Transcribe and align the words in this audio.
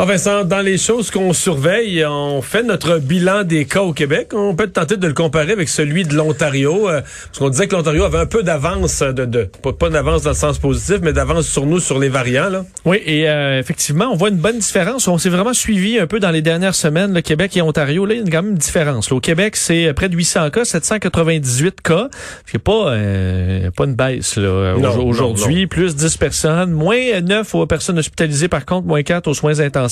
Ah 0.00 0.04
Vincent, 0.04 0.44
dans 0.44 0.60
les 0.60 0.78
choses 0.78 1.10
qu'on 1.10 1.32
surveille, 1.32 2.04
on 2.06 2.40
fait 2.40 2.62
notre 2.62 2.98
bilan 2.98 3.42
des 3.42 3.64
cas 3.64 3.82
au 3.82 3.92
Québec. 3.92 4.28
On 4.32 4.54
peut 4.54 4.68
tenter 4.68 4.96
de 4.96 5.08
le 5.08 5.12
comparer 5.12 5.50
avec 5.50 5.68
celui 5.68 6.04
de 6.04 6.14
l'Ontario, 6.14 6.88
euh, 6.88 7.00
parce 7.00 7.38
qu'on 7.40 7.48
disait 7.48 7.66
que 7.66 7.74
l'Ontario 7.74 8.04
avait 8.04 8.18
un 8.18 8.26
peu 8.26 8.44
d'avance, 8.44 9.00
de, 9.02 9.24
de 9.24 9.50
pas, 9.76 9.90
d'avance 9.90 10.22
dans 10.22 10.30
le 10.30 10.36
sens 10.36 10.60
positif, 10.60 10.98
mais 11.02 11.12
d'avance 11.12 11.48
sur 11.48 11.66
nous 11.66 11.80
sur 11.80 11.98
les 11.98 12.08
variants. 12.08 12.48
Là. 12.48 12.64
Oui, 12.84 13.02
et 13.04 13.28
euh, 13.28 13.58
effectivement, 13.58 14.04
on 14.12 14.14
voit 14.14 14.28
une 14.28 14.36
bonne 14.36 14.60
différence. 14.60 15.08
On 15.08 15.18
s'est 15.18 15.30
vraiment 15.30 15.52
suivi 15.52 15.98
un 15.98 16.06
peu 16.06 16.20
dans 16.20 16.30
les 16.30 16.42
dernières 16.42 16.76
semaines, 16.76 17.12
le 17.12 17.20
Québec 17.20 17.56
et 17.56 17.62
Ontario. 17.62 18.06
Là, 18.06 18.14
il 18.14 18.20
y 18.20 18.22
a 18.22 18.30
quand 18.30 18.42
même 18.44 18.52
une 18.52 18.56
différence. 18.58 19.10
Là, 19.10 19.16
au 19.16 19.20
Québec, 19.20 19.56
c'est 19.56 19.92
près 19.94 20.08
de 20.08 20.14
800 20.14 20.50
cas, 20.50 20.64
798 20.64 21.80
cas. 21.80 22.08
C'est 22.46 22.62
pas 22.62 22.92
euh, 22.92 23.72
pas 23.72 23.84
une 23.84 23.96
baisse 23.96 24.36
là 24.36 24.76
aujourd'hui. 24.76 25.66
Plus 25.66 25.96
10 25.96 26.18
personnes, 26.18 26.70
moins 26.70 27.20
9 27.20 27.52
aux 27.56 27.66
personnes 27.66 27.98
hospitalisées 27.98 28.46
par 28.46 28.64
contre, 28.64 28.86
moins 28.86 29.02
4 29.02 29.26
aux 29.26 29.34
soins 29.34 29.58
intensifs, 29.58 29.87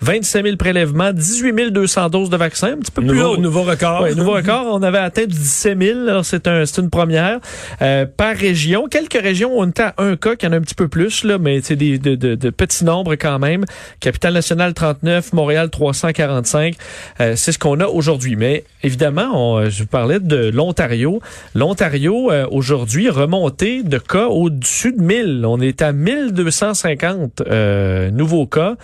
25 0.00 0.44
000 0.44 0.56
prélèvements, 0.56 1.12
18 1.12 1.70
200 1.70 2.08
doses 2.10 2.30
de 2.30 2.36
vaccins, 2.36 2.72
un 2.72 2.78
petit 2.78 2.90
peu 2.90 3.02
plus 3.02 3.22
haut. 3.22 3.36
nouveau 3.36 3.62
record. 3.62 4.02
Ouais, 4.02 4.14
nouveau 4.14 4.32
record, 4.32 4.66
on 4.70 4.82
avait 4.82 4.98
atteint 4.98 5.22
du 5.22 5.28
17 5.34 5.78
000, 5.80 6.08
alors 6.08 6.24
c'est 6.24 6.46
un, 6.46 6.64
une 6.64 6.90
première. 6.90 7.40
Euh, 7.82 8.06
par 8.06 8.34
région, 8.34 8.86
quelques 8.88 9.20
régions, 9.20 9.52
on 9.56 9.68
était 9.68 9.82
à 9.82 9.94
un 9.98 10.16
cas, 10.16 10.36
qu'il 10.36 10.48
y 10.48 10.50
en 10.50 10.54
a 10.54 10.58
un 10.58 10.60
petit 10.60 10.74
peu 10.74 10.88
plus, 10.88 11.24
là, 11.24 11.38
mais 11.38 11.60
c'est 11.62 11.76
des 11.76 11.98
de, 11.98 12.14
de, 12.14 12.34
de 12.34 12.50
petits 12.50 12.84
nombres 12.84 13.14
quand 13.14 13.38
même. 13.38 13.64
Capitale-Nationale 14.00 14.74
39, 14.74 15.32
Montréal 15.32 15.70
345, 15.70 16.74
euh, 17.20 17.34
c'est 17.36 17.52
ce 17.52 17.58
qu'on 17.58 17.80
a 17.80 17.86
aujourd'hui. 17.86 18.36
Mais 18.36 18.64
évidemment, 18.82 19.30
on, 19.34 19.70
je 19.70 19.82
vous 19.82 19.88
parlais 19.88 20.20
de 20.20 20.50
l'Ontario. 20.50 21.20
L'Ontario, 21.54 22.30
euh, 22.30 22.46
aujourd'hui, 22.50 23.08
remonté 23.08 23.82
de 23.82 23.98
cas 23.98 24.26
au-dessus 24.26 24.92
de 24.92 25.02
1000. 25.02 25.44
On 25.46 25.60
est 25.60 25.82
à 25.82 25.92
1250 25.92 27.42
euh, 27.46 28.10
nouveaux 28.10 28.46
cas. 28.46 28.76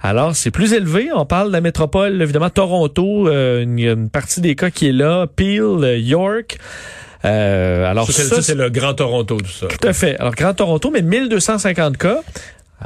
Alors, 0.00 0.34
c'est 0.34 0.50
plus 0.50 0.72
élevé. 0.72 1.10
On 1.14 1.26
parle 1.26 1.48
de 1.48 1.52
la 1.52 1.60
métropole, 1.60 2.20
évidemment, 2.22 2.50
Toronto, 2.50 3.28
euh, 3.28 3.62
une, 3.62 3.78
une 3.78 4.08
partie 4.10 4.40
des 4.40 4.54
cas 4.56 4.70
qui 4.70 4.88
est 4.88 4.92
là, 4.92 5.26
Peel, 5.26 5.60
euh, 5.62 5.96
York. 5.98 6.58
Euh, 7.24 7.88
alors, 7.88 8.06
Ça, 8.10 8.12
c'est- 8.24 8.28
ça, 8.34 8.42
c'est 8.42 8.54
le 8.56 8.68
Grand 8.70 8.94
Toronto, 8.94 9.36
tout 9.38 9.50
ça. 9.50 9.66
tout 9.68 9.86
à 9.86 9.92
fait. 9.92 10.16
Alors, 10.18 10.34
Grand 10.34 10.54
Toronto, 10.54 10.90
mais 10.90 11.02
1250 11.02 11.96
cas, 11.96 12.20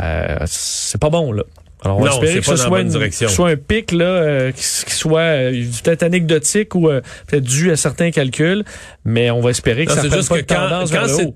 euh, 0.01 0.37
c'est 0.47 1.01
pas 1.01 1.09
bon, 1.11 1.33
là. 1.33 1.43
Alors, 1.85 1.99
on 1.99 2.01
Non, 2.01 2.07
va 2.07 2.13
espérer 2.15 2.33
c'est 2.33 2.39
que 2.41 2.57
ce 2.57 2.57
soit, 2.57 2.81
une- 2.81 2.89
direction. 2.89 3.27
que 3.27 3.31
ce 3.31 3.37
soit 3.37 3.49
un 3.51 3.57
pic 3.57 3.93
là, 3.93 4.05
euh, 4.05 4.51
qui, 4.53 4.63
qui 4.87 4.93
soit 4.95 5.21
euh, 5.21 5.63
peut-être 5.85 6.03
anecdotique 6.03 6.75
ou 6.75 6.89
euh, 6.89 7.01
peut-être 7.29 7.45
dû 7.45 7.71
à 7.71 7.77
certains 7.77 8.11
calculs, 8.11 8.65
mais 9.05 9.31
on 9.31 9.41
va 9.41 9.51
espérer 9.51 9.85
que 9.87 9.91
Non, 9.91 9.97
ça 9.97 10.09
juste 10.09 10.29
pas 10.29 10.37
que 10.37 10.41
de 10.43 10.47
quand, 10.47 10.55
tendance 10.69 10.91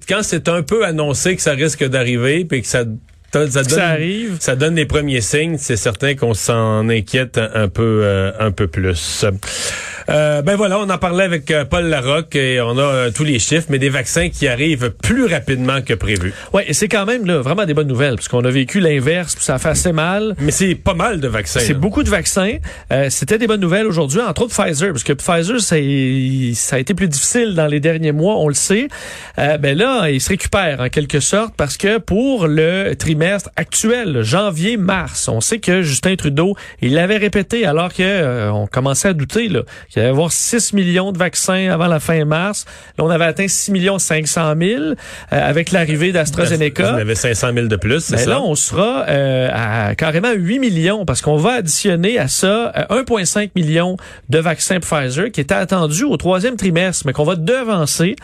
quand 0.09 0.23
c'est 0.23 0.49
un 0.49 0.63
peu 0.63 0.85
annoncé 0.85 1.37
que 1.37 1.43
ça 1.43 1.53
risque 1.53 1.85
d'arriver, 1.89 2.45
puis 2.47 2.63
que 2.63 2.67
ça, 2.69 2.85
ça, 3.33 3.47
donne, 3.47 3.65
Ça 3.65 3.89
arrive. 3.89 4.37
ça 4.41 4.57
donne 4.57 4.75
les 4.75 4.87
premiers 4.87 5.21
signes, 5.21 5.57
c'est 5.59 5.77
certain 5.77 6.15
qu'on 6.15 6.35
s'en 6.35 6.89
inquiète 6.89 7.39
un, 7.39 7.51
un 7.55 7.69
peu, 7.69 8.03
euh, 8.03 8.33
un 8.39 8.51
peu 8.51 8.67
plus. 8.67 9.25
Euh, 10.11 10.43
ben 10.43 10.57
voilà, 10.57 10.79
on 10.81 10.91
en 10.91 10.99
parlait 10.99 11.23
avec 11.23 11.51
euh, 11.53 11.65
Paul 11.65 11.85
Larocque 11.85 12.35
et 12.35 12.61
on 12.61 12.77
a 12.79 12.83
euh, 12.83 13.11
tous 13.15 13.23
les 13.23 13.39
chiffres, 13.39 13.67
mais 13.69 13.79
des 13.79 13.91
vaccins 13.91 14.29
qui 14.29 14.49
arrivent 14.49 14.91
plus 14.91 15.27
rapidement 15.27 15.83
que 15.83 15.95
prévu. 15.95 16.33
Ouais, 16.53 16.65
et 16.67 16.73
c'est 16.73 16.89
quand 16.89 17.07
même 17.07 17.27
là, 17.27 17.41
vraiment 17.41 17.65
des 17.65 17.75
bonnes 17.75 17.87
nouvelles, 17.87 18.17
parce 18.17 18.27
qu'on 18.27 18.45
a 18.45 18.51
vécu 18.51 18.81
l'inverse, 18.81 19.37
puis 19.37 19.45
ça 19.45 19.59
fait 19.59 19.69
assez 19.69 19.93
mal. 19.93 20.35
Mais 20.41 20.51
c'est 20.51 20.75
pas 20.75 20.95
mal 20.95 21.21
de 21.21 21.29
vaccins. 21.29 21.61
C'est 21.61 21.75
beaucoup 21.75 22.03
de 22.03 22.11
vaccins. 22.11 22.57
Euh, 22.93 23.07
C'était 23.09 23.39
des 23.39 23.47
bonnes 23.47 23.61
nouvelles 23.61 23.87
aujourd'hui, 23.87 24.21
entre 24.21 24.43
autres 24.43 24.61
Pfizer, 24.61 24.91
parce 24.91 25.05
que 25.05 25.13
Pfizer, 25.13 25.61
ça, 25.61 25.77
ça 26.55 26.77
a 26.77 26.79
été 26.81 26.95
plus 26.95 27.09
difficile 27.09 27.55
dans 27.55 27.69
les 27.69 27.79
derniers 27.79 28.13
mois, 28.13 28.37
on 28.39 28.49
le 28.49 28.55
sait. 28.55 28.89
Ben 29.37 29.77
là, 29.77 30.11
il 30.11 30.21
se 30.21 30.29
récupère 30.29 30.81
en 30.81 30.89
quelque 30.89 31.21
sorte 31.21 31.55
parce 31.57 31.77
que 31.77 31.99
pour 31.99 32.47
le 32.47 32.95
trimestre 32.95 33.51
actuel, 33.57 34.23
janvier-mars, 34.23 35.29
on 35.29 35.41
sait 35.41 35.59
que 35.59 35.83
Justin 35.83 36.17
Trudeau, 36.17 36.57
il 36.83 36.95
l'avait 36.95 37.17
répété 37.17 37.65
alors 37.65 37.93
que 37.93 38.51
on 38.51 38.67
commençait 38.67 39.09
à 39.09 39.13
douter 39.13 39.49
là, 39.49 39.63
y 40.03 40.07
avoir 40.07 40.33
6 40.33 40.73
millions 40.73 41.13
de 41.13 41.19
vaccins 41.19 41.71
avant 41.71 41.87
la 41.87 42.01
fin 42.01 42.25
mars. 42.25 42.65
Là, 42.99 43.05
on 43.05 43.11
avait 43.11 43.25
atteint 43.25 43.49
6 43.49 43.71
millions 43.73 43.99
500 43.99 44.55
000 44.61 44.83
euh, 44.83 44.95
avec 45.31 45.73
l'arrivée 45.73 46.09
Il 46.09 46.13
d'AstraZeneca. 46.13 46.95
en 46.95 46.97
avait 46.99 47.15
500 47.15 47.53
000 47.55 47.67
de 47.67 47.77
plus, 47.77 48.01
c'est 48.01 48.17
Ben 48.17 48.25
ça? 48.25 48.31
là, 48.31 48.41
on 48.43 48.55
sera 48.55 49.05
euh, 49.09 49.49
à 49.53 49.95
carrément 49.95 50.33
8 50.33 50.59
millions 50.59 51.05
parce 51.05 51.21
qu'on 51.23 51.37
va 51.37 51.53
additionner 51.55 52.19
à 52.19 52.29
ça 52.29 52.73
euh, 52.91 53.03
1,5 53.03 53.51
million 53.57 53.97
de 54.29 54.39
vaccins 54.39 54.81
Pfizer 54.81 55.31
qui 55.31 55.41
étaient 55.41 55.55
attendus 55.55 56.05
au 56.05 56.17
troisième 56.17 56.57
trimestre, 56.57 57.05
mais 57.07 57.13
qu'on 57.13 57.25
va 57.25 57.37
devancer. 57.37 58.17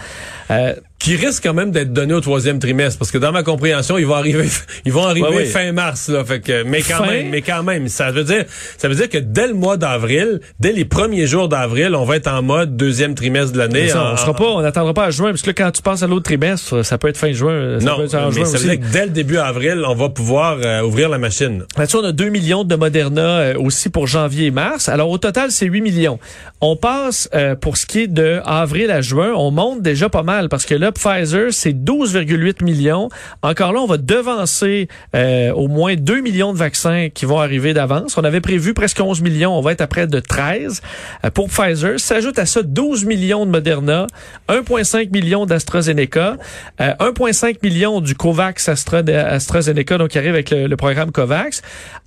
Euh, 0.50 0.74
qui 0.98 1.14
risque 1.14 1.42
quand 1.42 1.52
même 1.54 1.70
d'être 1.72 1.92
donné 1.92 2.14
au 2.14 2.20
troisième 2.20 2.58
trimestre 2.58 2.98
parce 2.98 3.10
que 3.10 3.18
dans 3.18 3.30
ma 3.32 3.42
compréhension 3.42 3.98
ils 3.98 4.06
vont 4.06 4.14
arriver 4.14 4.48
ils 4.84 4.92
vont 4.92 5.04
arriver 5.06 5.26
Ouais, 5.28 5.44
fin 5.44 5.70
mars 5.72 6.08
là 6.08 6.24
fait 6.24 6.40
que 6.40 6.62
mais 6.62 6.80
quand 6.82 6.98
Fin? 7.04 7.06
même 7.06 7.30
mais 7.30 7.42
quand 7.42 7.62
même 7.62 7.88
ça 7.88 8.10
veut 8.10 8.24
dire 8.24 8.44
ça 8.78 8.88
veut 8.88 8.94
dire 8.94 9.08
que 9.08 9.18
dès 9.18 9.46
le 9.46 9.54
mois 9.54 9.76
d'avril 9.76 10.40
dès 10.58 10.72
les 10.72 10.84
premiers 10.84 11.26
jours 11.26 11.48
d'avril 11.48 11.94
on 11.94 12.04
va 12.04 12.16
être 12.16 12.28
en 12.28 12.42
mode 12.42 12.76
deuxième 12.76 13.14
trimestre 13.14 13.52
de 13.52 13.58
l'année 13.58 13.92
en- 13.94 14.12
on 14.14 14.16
sera 14.16 14.34
pas, 14.34 14.44
on 14.44 14.62
n'attendra 14.62 14.94
pas 14.94 15.04
à 15.04 15.10
juin 15.10 15.30
parce 15.30 15.42
que 15.42 15.48
là, 15.48 15.54
quand 15.54 15.70
tu 15.70 15.82
passes 15.82 16.02
à 16.02 16.06
l'autre 16.06 16.24
trimestre, 16.24 16.84
ça 16.84 16.96
peut 16.98 17.08
être 17.08 17.16
fin 17.18 17.32
juin. 17.32 17.78
Ça 17.80 17.86
non 17.86 17.96
peut 17.96 18.04
être 18.04 18.14
en 18.14 18.26
mais 18.28 18.32
juin 18.32 18.44
ça 18.46 18.50
veut 18.52 18.56
aussi. 18.56 18.76
dire 18.78 18.80
que 18.80 18.92
dès 18.92 19.04
le 19.04 19.10
début 19.12 19.36
avril 19.38 19.82
on 19.86 19.94
va 19.94 20.08
pouvoir 20.08 20.58
euh, 20.64 20.82
ouvrir 20.82 21.08
la 21.08 21.18
machine 21.18 21.64
Là-dessus, 21.76 21.96
on 21.96 22.04
a 22.04 22.12
2 22.12 22.28
millions 22.30 22.64
de 22.64 22.74
Moderna 22.76 23.20
euh, 23.40 23.54
aussi 23.58 23.90
pour 23.90 24.06
janvier 24.06 24.46
et 24.46 24.50
mars. 24.50 24.88
Alors, 24.88 25.10
au 25.10 25.18
total, 25.18 25.50
c'est 25.50 25.66
8 25.66 25.80
millions. 25.82 26.18
On 26.60 26.76
passe, 26.76 27.28
euh, 27.34 27.54
pour 27.54 27.76
ce 27.76 27.84
qui 27.86 28.02
est 28.02 28.06
de 28.06 28.40
avril 28.44 28.90
à 28.90 29.00
juin, 29.02 29.32
on 29.36 29.50
monte 29.50 29.82
déjà 29.82 30.08
pas 30.08 30.22
mal 30.22 30.48
parce 30.48 30.64
que 30.64 30.74
là, 30.74 30.85
Pfizer, 30.90 31.52
c'est 31.52 31.72
12,8 31.72 32.64
millions. 32.64 33.08
Encore 33.42 33.72
là, 33.72 33.80
on 33.80 33.86
va 33.86 33.96
devancer 33.96 34.88
euh, 35.14 35.52
au 35.52 35.68
moins 35.68 35.94
2 35.94 36.20
millions 36.20 36.52
de 36.52 36.58
vaccins 36.58 37.08
qui 37.12 37.24
vont 37.24 37.40
arriver 37.40 37.74
d'avance. 37.74 38.16
On 38.16 38.24
avait 38.24 38.40
prévu 38.40 38.74
presque 38.74 39.00
11 39.00 39.22
millions. 39.22 39.56
On 39.56 39.60
va 39.60 39.72
être 39.72 39.80
à 39.80 39.86
près 39.86 40.06
de 40.06 40.20
13 40.20 40.82
euh, 41.24 41.30
pour 41.30 41.48
Pfizer. 41.48 41.98
S'ajoute 41.98 42.38
à 42.38 42.46
ça 42.46 42.62
12 42.62 43.04
millions 43.04 43.46
de 43.46 43.50
Moderna, 43.50 44.06
1,5 44.48 45.10
millions 45.12 45.46
d'AstraZeneca, 45.46 46.36
euh, 46.80 46.92
1,5 47.00 47.56
millions 47.62 48.00
du 48.00 48.14
COVAX 48.14 48.68
Astra, 48.68 48.98
AstraZeneca, 48.98 49.98
donc 49.98 50.10
qui 50.10 50.18
arrive 50.18 50.34
avec 50.34 50.50
le, 50.50 50.66
le 50.66 50.76
programme 50.76 51.12
COVAX, 51.12 51.62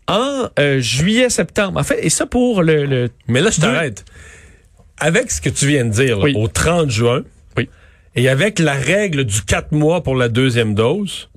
en 0.08 0.50
euh, 0.58 0.80
juillet-septembre. 0.80 1.80
En 1.80 1.84
fait, 1.84 2.00
et 2.04 2.10
ça 2.10 2.26
pour 2.26 2.64
le... 2.64 2.86
le 2.86 3.10
mais 3.28 3.42
là 3.42 3.52
je 3.52 3.62
t'arrête 3.62 4.06
avec 5.00 5.32
ce 5.32 5.42
que 5.42 5.50
tu 5.50 5.68
viens 5.68 5.86
de 5.86 5.92
dire 5.92 6.20
là, 6.20 6.28
au 6.36 6.48
30 6.48 6.90
juin. 6.90 7.24
Et 8.20 8.28
avec 8.28 8.60
la 8.60 8.74
règle 8.74 9.24
du 9.24 9.42
4 9.44 9.72
mois 9.72 10.04
pour 10.04 10.14
la 10.14 10.28
deuxième 10.28 10.76
dose 10.76 11.30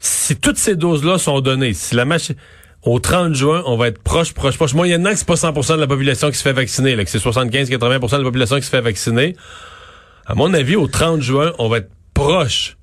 si 0.00 0.34
toutes 0.34 0.56
ces 0.56 0.76
doses-là 0.76 1.18
sont 1.18 1.40
données, 1.40 1.74
si 1.74 1.94
la 1.94 2.06
machine... 2.06 2.36
Au 2.82 2.98
30 2.98 3.34
juin, 3.34 3.62
on 3.66 3.78
va 3.78 3.88
être 3.88 4.02
proche, 4.02 4.34
proche, 4.34 4.56
proche. 4.58 4.74
Moyennement 4.74 5.10
que 5.10 5.16
c'est 5.16 5.26
pas 5.26 5.34
100% 5.34 5.76
de 5.76 5.80
la 5.80 5.86
population 5.86 6.30
qui 6.30 6.36
se 6.36 6.42
fait 6.42 6.52
vacciner, 6.52 6.96
là, 6.96 7.04
que 7.04 7.10
c'est 7.10 7.18
75-80% 7.18 7.78
de 8.12 8.16
la 8.18 8.24
population 8.24 8.56
qui 8.56 8.62
se 8.62 8.68
fait 8.68 8.82
vacciner. 8.82 9.36
À 10.26 10.34
mon 10.34 10.52
avis, 10.52 10.76
au 10.76 10.86
30 10.86 11.22
juin, 11.22 11.52
on 11.58 11.68
va 11.68 11.78
être 11.78 11.90
proche 12.12 12.76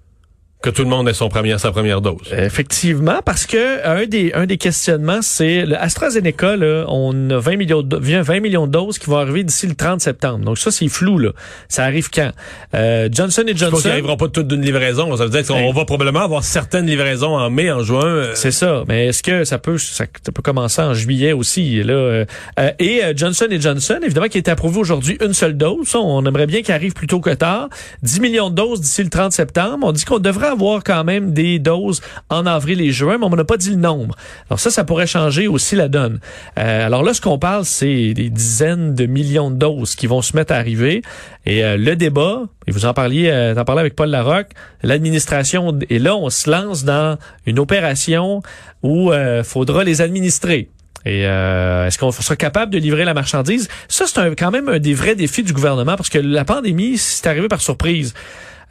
que 0.62 0.70
tout 0.70 0.84
le 0.84 0.90
monde 0.90 1.10
ait 1.10 1.14
son 1.14 1.28
première, 1.30 1.60
sa 1.60 1.72
première 1.72 2.02
dose. 2.02 2.22
Effectivement, 2.38 3.22
parce 3.26 3.46
que 3.48 3.84
un 3.86 4.06
des 4.06 4.32
un 4.34 4.46
des 4.46 4.58
questionnements, 4.58 5.22
c'est 5.22 5.66
le 5.66 5.76
AstraZeneca. 5.76 6.56
Là, 6.56 6.86
on 6.88 7.30
a 7.32 7.40
20 7.40 7.56
millions 7.58 7.82
de, 7.82 7.98
20 7.98 8.40
millions 8.42 8.68
de 8.68 8.72
doses 8.72 9.00
qui 9.00 9.10
vont 9.10 9.18
arriver 9.18 9.44
d'ici 9.44 9.66
le 9.68 9.74
30 9.74 10.02
septembre. 10.02 10.46
Donc 10.46 10.60
ça, 10.60 10.70
c'est 10.70 10.88
flou 10.88 11.18
là. 11.18 11.32
Ça 11.68 11.84
arrive 11.86 12.10
quand? 12.12 12.32
Euh, 12.76 13.10
Johnson 13.12 13.42
et 13.48 13.50
Je 13.50 13.52
pense 13.54 13.60
Johnson. 13.60 13.78
qu'ils 13.82 13.90
n'arriveront 13.90 14.18
pas 14.18 14.28
toutes 14.28 14.48
d'une 14.48 14.62
livraison. 14.62 15.16
Ça 15.18 15.24
veut 15.24 15.32
dire 15.32 15.46
qu'on 15.46 15.56
Ben- 15.56 15.74
va 15.74 15.86
probablement 15.86 16.20
avoir 16.22 16.44
certaines 16.44 16.86
livraisons 16.86 17.36
en 17.36 17.50
mai, 17.50 17.72
en 17.72 17.82
juin. 17.82 18.06
euh, 18.06 18.32
C'est 18.36 18.52
ça. 18.52 18.84
Mais 18.88 19.08
est-ce 19.08 19.24
que 19.24 19.44
ça 19.46 19.58
peut 19.58 19.78
ça, 19.80 20.06
ça 20.24 20.32
peut 20.32 20.42
commencer 20.44 20.82
en 20.82 20.94
juillet 20.94 21.34
aussi 21.34 21.82
là 21.84 21.94
euh, 21.94 22.26
euh, 22.60 22.72
Et 22.78 23.04
euh, 23.04 23.14
Johnson 23.16 23.48
et 23.50 23.60
Johnson, 23.60 23.98
évidemment, 24.04 24.28
qui 24.28 24.38
est 24.38 24.48
approuvé 24.48 24.80
aujourd'hui 24.80 25.18
une 25.26 25.34
seule 25.34 25.58
dose. 25.58 25.96
On 25.96 26.24
aimerait 26.26 26.46
bien 26.48 26.62
qu'il 26.62 26.74
arrive 26.76 26.94
plus 26.94 27.08
tôt 27.08 27.20
que 27.20 27.32
tard. 27.32 27.70
10 28.04 28.20
millions 28.20 28.50
de 28.52 28.56
doses 28.56 28.82
d'ici 28.82 29.04
le 29.04 29.10
30 29.10 29.32
septembre. 29.32 29.80
On 29.88 29.92
dit 29.92 30.06
qu'on 30.06 30.20
devrait 30.20 30.51
avoir 30.52 30.84
quand 30.84 31.04
même 31.04 31.34
des 31.34 31.60
doses 31.60 32.02
en 32.30 32.46
avril 32.46 32.82
et 32.82 32.92
juin, 32.92 33.18
mais 33.18 33.26
on 33.26 33.30
n'a 33.30 33.44
pas 33.44 33.58
dit 33.58 33.72
le 33.72 33.78
nombre. 33.78 34.16
Alors 34.50 34.60
ça, 34.60 34.70
ça 34.70 34.84
pourrait 34.84 35.08
changer 35.08 35.48
aussi 35.48 35.76
la 35.76 35.88
donne. 35.88 36.20
Euh, 36.60 36.86
alors 36.86 37.04
là, 37.04 37.14
ce 37.14 37.22
qu'on 37.22 37.40
parle, 37.40 37.66
c'est 37.66 38.14
des 38.14 38.30
dizaines 38.30 38.96
de 38.96 39.06
millions 39.06 39.52
de 39.52 39.56
doses 39.56 39.96
qui 39.96 40.08
vont 40.08 40.22
se 40.22 40.36
mettre 40.36 40.54
à 40.54 40.58
arriver. 40.58 41.02
Et 41.46 41.64
euh, 41.64 41.78
le 41.78 41.96
débat, 41.96 42.44
et 42.68 42.72
vous 42.72 42.86
en 42.86 42.94
parliez, 42.94 43.30
euh, 43.30 43.56
en 43.56 43.66
parlez 43.66 43.82
avec 43.82 43.96
Paul 43.96 44.10
Larocque, 44.10 44.52
l'administration, 44.84 45.78
et 45.90 46.00
là, 46.00 46.16
on 46.16 46.30
se 46.30 46.50
lance 46.50 46.84
dans 46.84 47.18
une 47.46 47.60
opération 47.60 48.42
où 48.84 49.12
euh, 49.12 49.44
faudra 49.44 49.84
les 49.84 50.02
administrer. 50.02 50.70
Et 51.06 51.26
euh, 51.26 51.88
est-ce 51.88 51.98
qu'on 51.98 52.12
sera 52.12 52.36
capable 52.36 52.72
de 52.72 52.78
livrer 52.78 53.06
la 53.06 53.14
marchandise? 53.14 53.68
Ça, 53.88 54.06
c'est 54.06 54.36
quand 54.36 54.52
même 54.52 54.70
un 54.70 54.80
des 54.80 54.94
vrais 54.94 55.16
défis 55.16 55.44
du 55.44 55.54
gouvernement 55.54 55.96
parce 55.96 56.10
que 56.10 56.20
la 56.20 56.46
pandémie, 56.46 56.98
c'est 56.98 57.28
arrivé 57.28 57.48
par 57.48 57.62
surprise. 57.62 58.14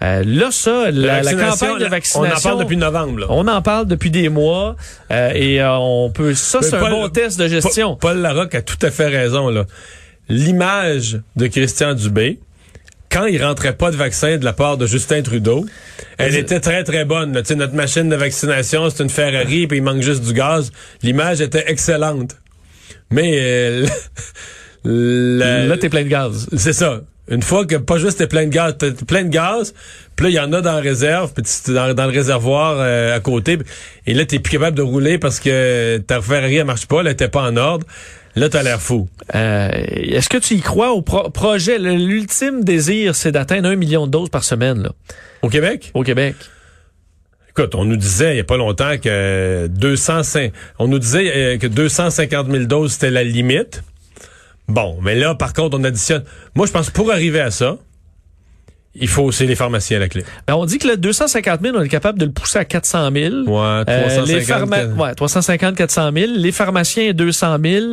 Euh, 0.03 0.23
là, 0.25 0.49
ça, 0.51 0.91
la, 0.91 1.21
la 1.23 1.35
campagne 1.35 1.79
de 1.79 1.85
vaccination. 1.87 2.21
On 2.33 2.37
en 2.37 2.41
parle 2.41 2.59
depuis 2.65 2.77
novembre. 2.79 3.19
Là. 3.21 3.27
On 3.29 3.47
en 3.49 3.61
parle 3.61 3.87
depuis 3.87 4.11
des 4.11 4.29
mois 4.31 4.77
euh, 5.13 5.31
et 5.35 5.61
euh, 5.61 5.77
on 5.77 6.11
peut. 6.11 6.35
Ça, 6.35 6.61
c'est 6.63 6.75
un 6.77 6.89
bon 6.91 7.09
test 7.11 7.39
de 7.39 7.47
gestion. 7.49 7.97
Paul, 7.97 8.15
Paul 8.15 8.23
Larocque 8.23 8.55
a 8.55 8.63
tout 8.63 8.79
à 8.81 8.91
fait 8.91 9.09
raison. 9.09 9.51
là. 9.51 9.67
L'image 10.31 11.21
de 11.37 11.47
Christian 11.49 11.93
Dubé, 11.95 12.39
quand 13.11 13.27
il 13.27 13.45
rentrait 13.45 13.75
pas 13.77 13.91
de 13.91 13.97
vaccin 13.97 14.39
de 14.39 14.45
la 14.45 14.53
part 14.53 14.77
de 14.79 14.87
Justin 14.87 15.21
Trudeau, 15.23 15.67
elle 16.17 16.37
était 16.37 16.61
très 16.61 16.83
très 16.85 17.05
bonne. 17.05 17.35
Là. 17.35 17.43
Tu 17.43 17.49
sais, 17.49 17.55
notre 17.57 17.75
machine 17.75 18.09
de 18.09 18.17
vaccination, 18.17 18.89
c'est 18.89 19.03
une 19.03 19.11
Ferrari, 19.11 19.67
puis 19.67 19.79
il 19.79 19.83
manque 19.83 20.01
juste 20.03 20.25
du 20.25 20.33
gaz. 20.33 20.71
L'image 21.03 21.41
était 21.41 21.65
excellente. 21.67 22.37
Mais 23.11 23.39
euh, 23.41 23.87
la- 24.85 25.67
Là, 25.67 25.77
t'es 25.77 25.89
plein 25.89 26.05
de 26.05 26.09
gaz. 26.09 26.47
c'est 26.57 26.73
ça. 26.73 27.01
Une 27.31 27.43
fois 27.43 27.65
que 27.65 27.77
pas 27.77 27.97
juste 27.99 28.19
t'es 28.19 28.27
plein 28.27 28.45
de 28.47 28.51
gaz, 28.51 28.75
t'es 28.79 28.91
plein 28.93 29.23
de 29.25 29.29
gaz, 29.29 29.73
puis 30.17 30.25
là 30.27 30.31
il 30.31 30.35
y 30.35 30.41
en 30.41 30.53
a 30.53 30.61
dans 30.61 30.73
la 30.75 30.81
réserve, 30.81 31.33
puis 31.33 31.45
tu- 31.45 31.73
dans, 31.73 31.95
dans 31.95 32.07
le 32.07 32.13
réservoir 32.13 32.77
euh, 32.81 33.15
à 33.17 33.21
côté, 33.21 33.57
et 34.07 34.15
là 34.15 34.25
t'es 34.27 34.41
plus 34.41 34.53
capable 34.53 34.77
de 34.77 34.83
rouler 34.83 35.17
parce 35.19 35.39
que 35.41 35.99
ta 35.99 36.21
Ferrari 36.21 36.57
elle 36.57 36.65
marche 36.67 36.87
pas, 36.87 37.01
elle 37.01 37.07
était 37.09 37.29
pas 37.29 37.43
en 37.43 37.57
ordre. 37.57 37.87
Là 38.37 38.49
t'as 38.49 38.63
l'air 38.63 38.81
fou. 38.81 39.09
Euh, 39.35 39.69
Est-ce 39.73 40.29
que 40.29 40.39
tu 40.39 40.55
y 40.55 40.61
crois 40.61 40.91
au 40.93 41.03
pro- 41.03 41.31
projet? 41.31 41.79
L'ultime 41.79 42.63
désir, 42.65 43.15
c'est 43.15 43.33
d'atteindre 43.33 43.69
un 43.69 43.77
million 43.77 44.07
de 44.07 44.13
doses 44.13 44.29
par 44.29 44.45
semaine 44.45 44.83
là, 44.83 44.91
Au 45.43 45.49
Québec, 45.49 45.91
au 45.95 46.03
Québec. 46.03 46.35
écoute, 47.51 47.75
on 47.75 47.85
nous 47.85 47.97
disait 47.97 48.35
il 48.35 48.37
y 48.39 48.41
a 48.41 48.45
pas 48.45 48.57
longtemps 48.57 48.97
que 48.99 49.67
205, 49.69 50.53
on 50.79 50.89
nous 50.89 50.99
disait 50.99 51.33
euh, 51.55 51.59
que 51.59 51.67
250 51.67 52.51
000 52.51 52.65
doses 52.65 52.93
c'était 52.93 53.11
la 53.11 53.25
limite. 53.25 53.83
Bon, 54.71 54.99
mais 55.03 55.17
là 55.17 55.35
par 55.35 55.53
contre 55.53 55.77
on 55.77 55.83
additionne. 55.83 56.23
Moi 56.55 56.65
je 56.65 56.71
pense 56.71 56.91
que 56.91 56.95
pour 56.95 57.11
arriver 57.11 57.41
à 57.41 57.51
ça, 57.51 57.77
il 58.95 59.09
faut 59.09 59.31
c'est 59.33 59.47
les 59.47 59.55
pharmaciens 59.55 59.99
à 59.99 60.01
la 60.01 60.09
clé. 60.09 60.25
Ben, 60.47 60.55
on 60.55 60.65
dit 60.65 60.79
que 60.79 60.89
le 60.89 60.97
250 60.97 61.61
000, 61.63 61.77
on 61.77 61.83
est 61.83 61.89
capable 61.89 62.19
de 62.19 62.25
le 62.27 62.33
pousser 62.33 62.59
à 62.59 62.65
400 62.65 63.11
000. 63.13 63.35
Ouais, 63.47 63.61
Euh, 63.61 63.85
350. 63.85 64.27
les 64.29 64.41
pharma- 64.41 64.93
ouais, 65.09 65.15
350, 65.15 65.77
400 65.77 66.11
000. 66.15 66.33
Les 66.37 66.53
pharmaciens, 66.53 67.13
200 67.13 67.57
000. 67.63 67.85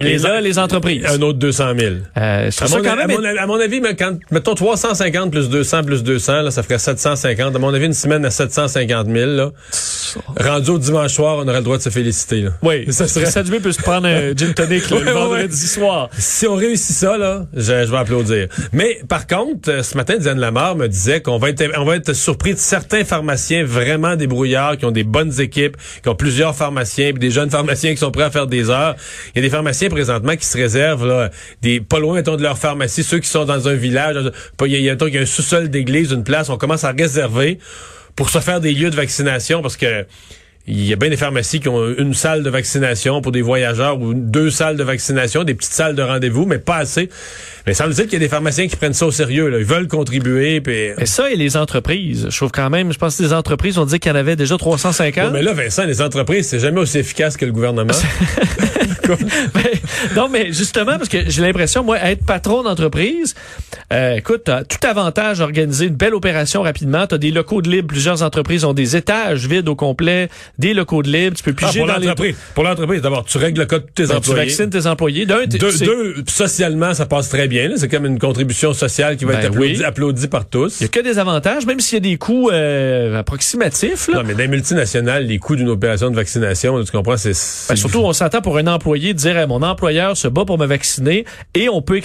Et 0.00 0.04
Les 0.04 0.18
là, 0.18 0.40
les 0.40 0.58
entreprises. 0.58 1.04
Un 1.06 1.22
autre 1.22 1.38
200 1.38 1.72
000. 1.78 1.94
Euh, 2.18 2.50
À 2.60 2.68
mon, 2.68 2.82
quand 2.82 2.90
à, 2.98 3.06
même... 3.06 3.16
mon, 3.20 3.24
à 3.24 3.46
mon 3.46 3.60
avis, 3.60 3.80
mais 3.80 3.94
quand, 3.94 4.18
mettons 4.32 4.54
350 4.56 5.30
plus 5.30 5.48
200 5.48 5.84
plus 5.84 6.02
200, 6.02 6.42
là, 6.42 6.50
ça 6.50 6.64
ferait 6.64 6.80
750. 6.80 7.54
À 7.54 7.58
mon 7.60 7.72
avis, 7.72 7.86
une 7.86 7.92
semaine 7.94 8.24
à 8.24 8.30
750 8.30 9.06
000. 9.06 9.30
Là. 9.30 9.50
Rendu 10.36 10.70
au 10.70 10.78
dimanche 10.78 11.12
soir, 11.12 11.36
on 11.38 11.46
aurait 11.48 11.58
le 11.58 11.62
droit 11.64 11.76
de 11.78 11.82
se 11.82 11.90
féliciter. 11.90 12.42
Là. 12.42 12.50
Oui, 12.62 12.86
ça 12.92 13.06
serait- 13.06 13.26
ça 13.26 13.42
peut 13.44 13.72
se 13.72 13.80
prendre 13.82 14.08
un 14.08 14.32
gin 14.36 14.52
tonic 14.52 14.90
le 14.90 15.12
vendredi 15.12 15.56
soir. 15.68 16.10
Si 16.18 16.46
on 16.48 16.54
réussit 16.56 16.96
ça, 16.96 17.16
là, 17.16 17.46
je, 17.54 17.62
je 17.62 17.90
vais 17.90 17.96
applaudir. 17.98 18.48
Mais 18.72 19.00
par 19.08 19.28
contre, 19.28 19.70
euh, 19.70 19.82
ce 19.84 19.96
matin, 19.96 20.16
Diane 20.18 20.40
Me 20.50 20.86
disait 20.86 21.20
qu'on 21.20 21.38
va 21.38 21.50
être, 21.50 22.12
surpris 22.12 22.54
de 22.54 22.58
certains 22.58 23.04
pharmaciens 23.04 23.64
vraiment 23.64 24.16
débrouillards, 24.16 24.76
qui 24.76 24.84
ont 24.84 24.90
des 24.90 25.04
bonnes 25.04 25.40
équipes, 25.40 25.76
qui 26.02 26.08
ont 26.08 26.14
plusieurs 26.14 26.54
pharmaciens, 26.54 27.10
puis 27.10 27.20
des 27.20 27.30
jeunes 27.30 27.50
pharmaciens 27.50 27.92
qui 27.92 27.98
sont 27.98 28.10
prêts 28.10 28.24
à 28.24 28.30
faire 28.30 28.46
des 28.46 28.70
heures. 28.70 28.96
Il 29.34 29.36
y 29.36 29.38
a 29.38 29.42
des 29.42 29.50
pharmaciens 29.50 29.88
présentement 29.88 30.36
qui 30.36 30.46
se 30.46 30.56
réservent 30.56 31.06
là, 31.06 31.30
des 31.62 31.80
pas 31.80 31.98
loin 31.98 32.22
de 32.22 32.42
leur 32.42 32.58
pharmacie, 32.58 33.02
ceux 33.02 33.18
qui 33.18 33.28
sont 33.28 33.44
dans 33.44 33.68
un 33.68 33.74
village, 33.74 34.16
il 34.62 34.72
y 34.72 34.74
il 34.74 34.82
y 34.84 34.90
a 34.90 35.20
un 35.20 35.26
sous-sol 35.26 35.68
d'église, 35.68 36.12
une 36.12 36.24
place, 36.24 36.48
on 36.48 36.56
commence 36.56 36.84
à 36.84 36.92
réserver 36.92 37.58
pour 38.16 38.30
se 38.30 38.38
faire 38.38 38.60
des 38.60 38.72
lieux 38.72 38.90
de 38.90 38.96
vaccination 38.96 39.62
parce 39.62 39.76
que 39.76 40.06
il 40.66 40.86
y 40.86 40.92
a 40.94 40.96
bien 40.96 41.10
des 41.10 41.18
pharmacies 41.18 41.60
qui 41.60 41.68
ont 41.68 41.86
une 41.98 42.14
salle 42.14 42.42
de 42.42 42.48
vaccination 42.48 43.20
pour 43.20 43.32
des 43.32 43.42
voyageurs 43.42 44.00
ou 44.00 44.14
deux 44.14 44.48
salles 44.48 44.78
de 44.78 44.82
vaccination, 44.82 45.44
des 45.44 45.54
petites 45.54 45.74
salles 45.74 45.94
de 45.94 46.00
rendez-vous, 46.00 46.46
mais 46.46 46.58
pas 46.58 46.76
assez. 46.76 47.10
Mais 47.66 47.74
ça 47.74 47.86
veut 47.86 47.92
dire 47.92 48.04
qu'il 48.04 48.14
y 48.14 48.16
a 48.16 48.20
des 48.20 48.28
pharmaciens 48.28 48.66
qui 48.66 48.76
prennent 48.76 48.94
ça 48.94 49.06
au 49.06 49.10
sérieux. 49.10 49.48
Là. 49.48 49.58
Ils 49.58 49.64
veulent 49.64 49.88
contribuer. 49.88 50.62
Puis... 50.62 50.92
Et 50.98 51.06
ça 51.06 51.30
et 51.30 51.36
les 51.36 51.58
entreprises. 51.58 52.28
Je 52.30 52.36
trouve 52.36 52.50
quand 52.50 52.70
même, 52.70 52.92
je 52.92 52.98
pense 52.98 53.18
que 53.18 53.22
les 53.22 53.34
entreprises 53.34 53.76
ont 53.76 53.84
dit 53.84 53.98
qu'il 53.98 54.10
y 54.10 54.14
en 54.14 54.18
avait 54.18 54.36
déjà 54.36 54.56
350. 54.56 55.24
Ouais, 55.24 55.30
mais 55.30 55.42
là, 55.42 55.52
Vincent, 55.52 55.84
les 55.84 56.00
entreprises, 56.00 56.48
c'est 56.48 56.60
jamais 56.60 56.80
aussi 56.80 56.98
efficace 56.98 57.36
que 57.36 57.44
le 57.44 57.52
gouvernement. 57.52 57.92
Mais- 59.54 59.72
non, 60.16 60.28
mais 60.28 60.52
justement, 60.52 60.96
parce 60.98 61.08
que 61.08 61.18
j'ai 61.28 61.42
l'impression, 61.42 61.82
moi, 61.84 61.98
être 62.00 62.24
patron 62.24 62.62
d'entreprise, 62.62 63.34
euh, 63.92 64.16
écoute, 64.16 64.42
t'as 64.44 64.64
tout 64.64 64.78
avantage 64.86 65.40
à 65.40 65.44
organiser 65.44 65.86
une 65.86 65.94
belle 65.94 66.14
opération 66.14 66.62
rapidement. 66.62 67.06
T'as 67.06 67.18
des 67.18 67.30
locaux 67.30 67.62
de 67.62 67.70
libre. 67.70 67.88
Plusieurs 67.88 68.22
entreprises 68.22 68.64
ont 68.64 68.72
des 68.74 68.96
étages 68.96 69.46
vides 69.46 69.68
au 69.68 69.74
complet, 69.76 70.28
des 70.58 70.74
locaux 70.74 71.02
de 71.02 71.10
libre. 71.10 71.36
Tu 71.36 71.42
peux 71.42 71.54
Ah, 71.62 71.66
piger 71.66 71.80
pour 71.80 71.88
dans 71.88 71.96
les... 71.98 72.06
l'entreprise. 72.06 72.36
Pour 72.54 72.64
l'entreprise, 72.64 73.02
d'abord, 73.02 73.24
tu 73.24 73.38
règles 73.38 73.60
le 73.60 73.66
cas 73.66 73.78
de 73.78 73.86
tes 73.94 74.04
Ben, 74.04 74.08
tu 74.10 74.16
employés. 74.16 74.40
vaccines 74.44 74.70
tes 74.70 74.86
employés. 74.86 75.26
D'un, 75.26 75.44
Deux, 75.46 76.14
socialement, 76.28 76.94
ça 76.94 77.06
passe 77.06 77.28
très 77.28 77.48
bien. 77.48 77.70
C'est 77.76 77.88
comme 77.88 78.06
une 78.06 78.18
contribution 78.18 78.72
sociale 78.72 79.16
qui 79.16 79.24
va 79.24 79.32
Ben 79.32 79.38
être 79.40 79.46
applaudie, 79.48 79.76
oui. 79.78 79.84
applaudie 79.84 80.28
par 80.28 80.46
tous. 80.46 80.80
Il 80.80 80.84
y 80.84 80.86
a 80.86 80.88
que 80.88 81.00
des 81.00 81.18
avantages, 81.18 81.66
même 81.66 81.80
s'il 81.80 81.94
y 81.94 81.96
a 81.98 82.10
des 82.10 82.16
coûts 82.16 82.50
euh, 82.50 83.18
approximatifs. 83.18 84.08
Là. 84.08 84.18
Non, 84.18 84.24
mais 84.26 84.32
dans 84.34 84.38
les 84.40 84.48
multinationales, 84.48 85.26
les 85.26 85.38
coûts 85.38 85.56
d'une 85.56 85.68
opération 85.68 86.10
de 86.10 86.16
vaccination, 86.16 86.82
tu 86.84 86.90
comprends, 86.92 87.16
c'est... 87.16 87.32
Ben, 87.68 87.76
surtout, 87.76 88.00
on 88.00 88.12
s'entend 88.12 88.40
pour 88.40 88.56
un 88.58 88.66
employé 88.74 89.14
dire, 89.14 89.36
Hey, 89.36 89.46
mon 89.46 89.62
employeur 89.62 90.16
se 90.16 90.28
bat 90.28 90.44
pour 90.44 90.58
me 90.58 90.66
vacciner 90.66 91.24
et 91.54 91.68
on 91.68 91.82
peut 91.82 92.00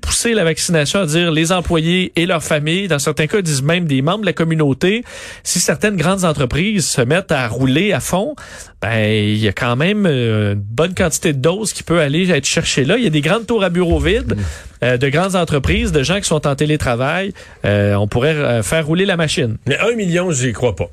pousser 0.00 0.34
la 0.34 0.44
vaccination 0.44 1.00
à 1.00 1.06
dire 1.06 1.30
les 1.30 1.52
employés 1.52 2.12
et 2.16 2.26
leurs 2.26 2.42
familles, 2.42 2.88
dans 2.88 2.98
certains 2.98 3.26
cas, 3.26 3.42
disent 3.42 3.62
même 3.62 3.84
des 3.86 4.02
membres 4.02 4.20
de 4.20 4.26
la 4.26 4.32
communauté. 4.32 5.04
Si 5.42 5.60
certaines 5.60 5.96
grandes 5.96 6.24
entreprises 6.24 6.86
se 6.86 7.00
mettent 7.00 7.32
à 7.32 7.46
rouler 7.48 7.92
à 7.92 8.00
fond, 8.00 8.34
ben 8.82 8.98
il 9.08 9.38
y 9.38 9.48
a 9.48 9.52
quand 9.52 9.76
même 9.76 10.06
euh, 10.06 10.54
une 10.54 10.60
bonne 10.60 10.94
quantité 10.94 11.32
de 11.32 11.38
doses 11.38 11.72
qui 11.72 11.82
peut 11.82 12.00
aller 12.00 12.30
être 12.30 12.46
cherchée 12.46 12.84
là. 12.84 12.96
Il 12.98 13.04
y 13.04 13.06
a 13.06 13.10
des 13.10 13.20
grandes 13.20 13.46
tours 13.46 13.64
à 13.64 13.70
bureaux 13.70 13.98
vides, 13.98 14.36
euh, 14.82 14.96
de 14.96 15.08
grandes 15.08 15.36
entreprises, 15.36 15.92
de 15.92 16.02
gens 16.02 16.16
qui 16.16 16.28
sont 16.28 16.46
en 16.46 16.54
télétravail. 16.54 17.32
Euh, 17.64 17.94
on 17.94 18.08
pourrait 18.08 18.62
faire 18.62 18.86
rouler 18.86 19.06
la 19.06 19.16
machine. 19.16 19.56
Mais 19.66 19.78
un 19.78 19.94
million, 19.94 20.30
j'y 20.30 20.52
crois 20.52 20.76
pas. 20.76 20.90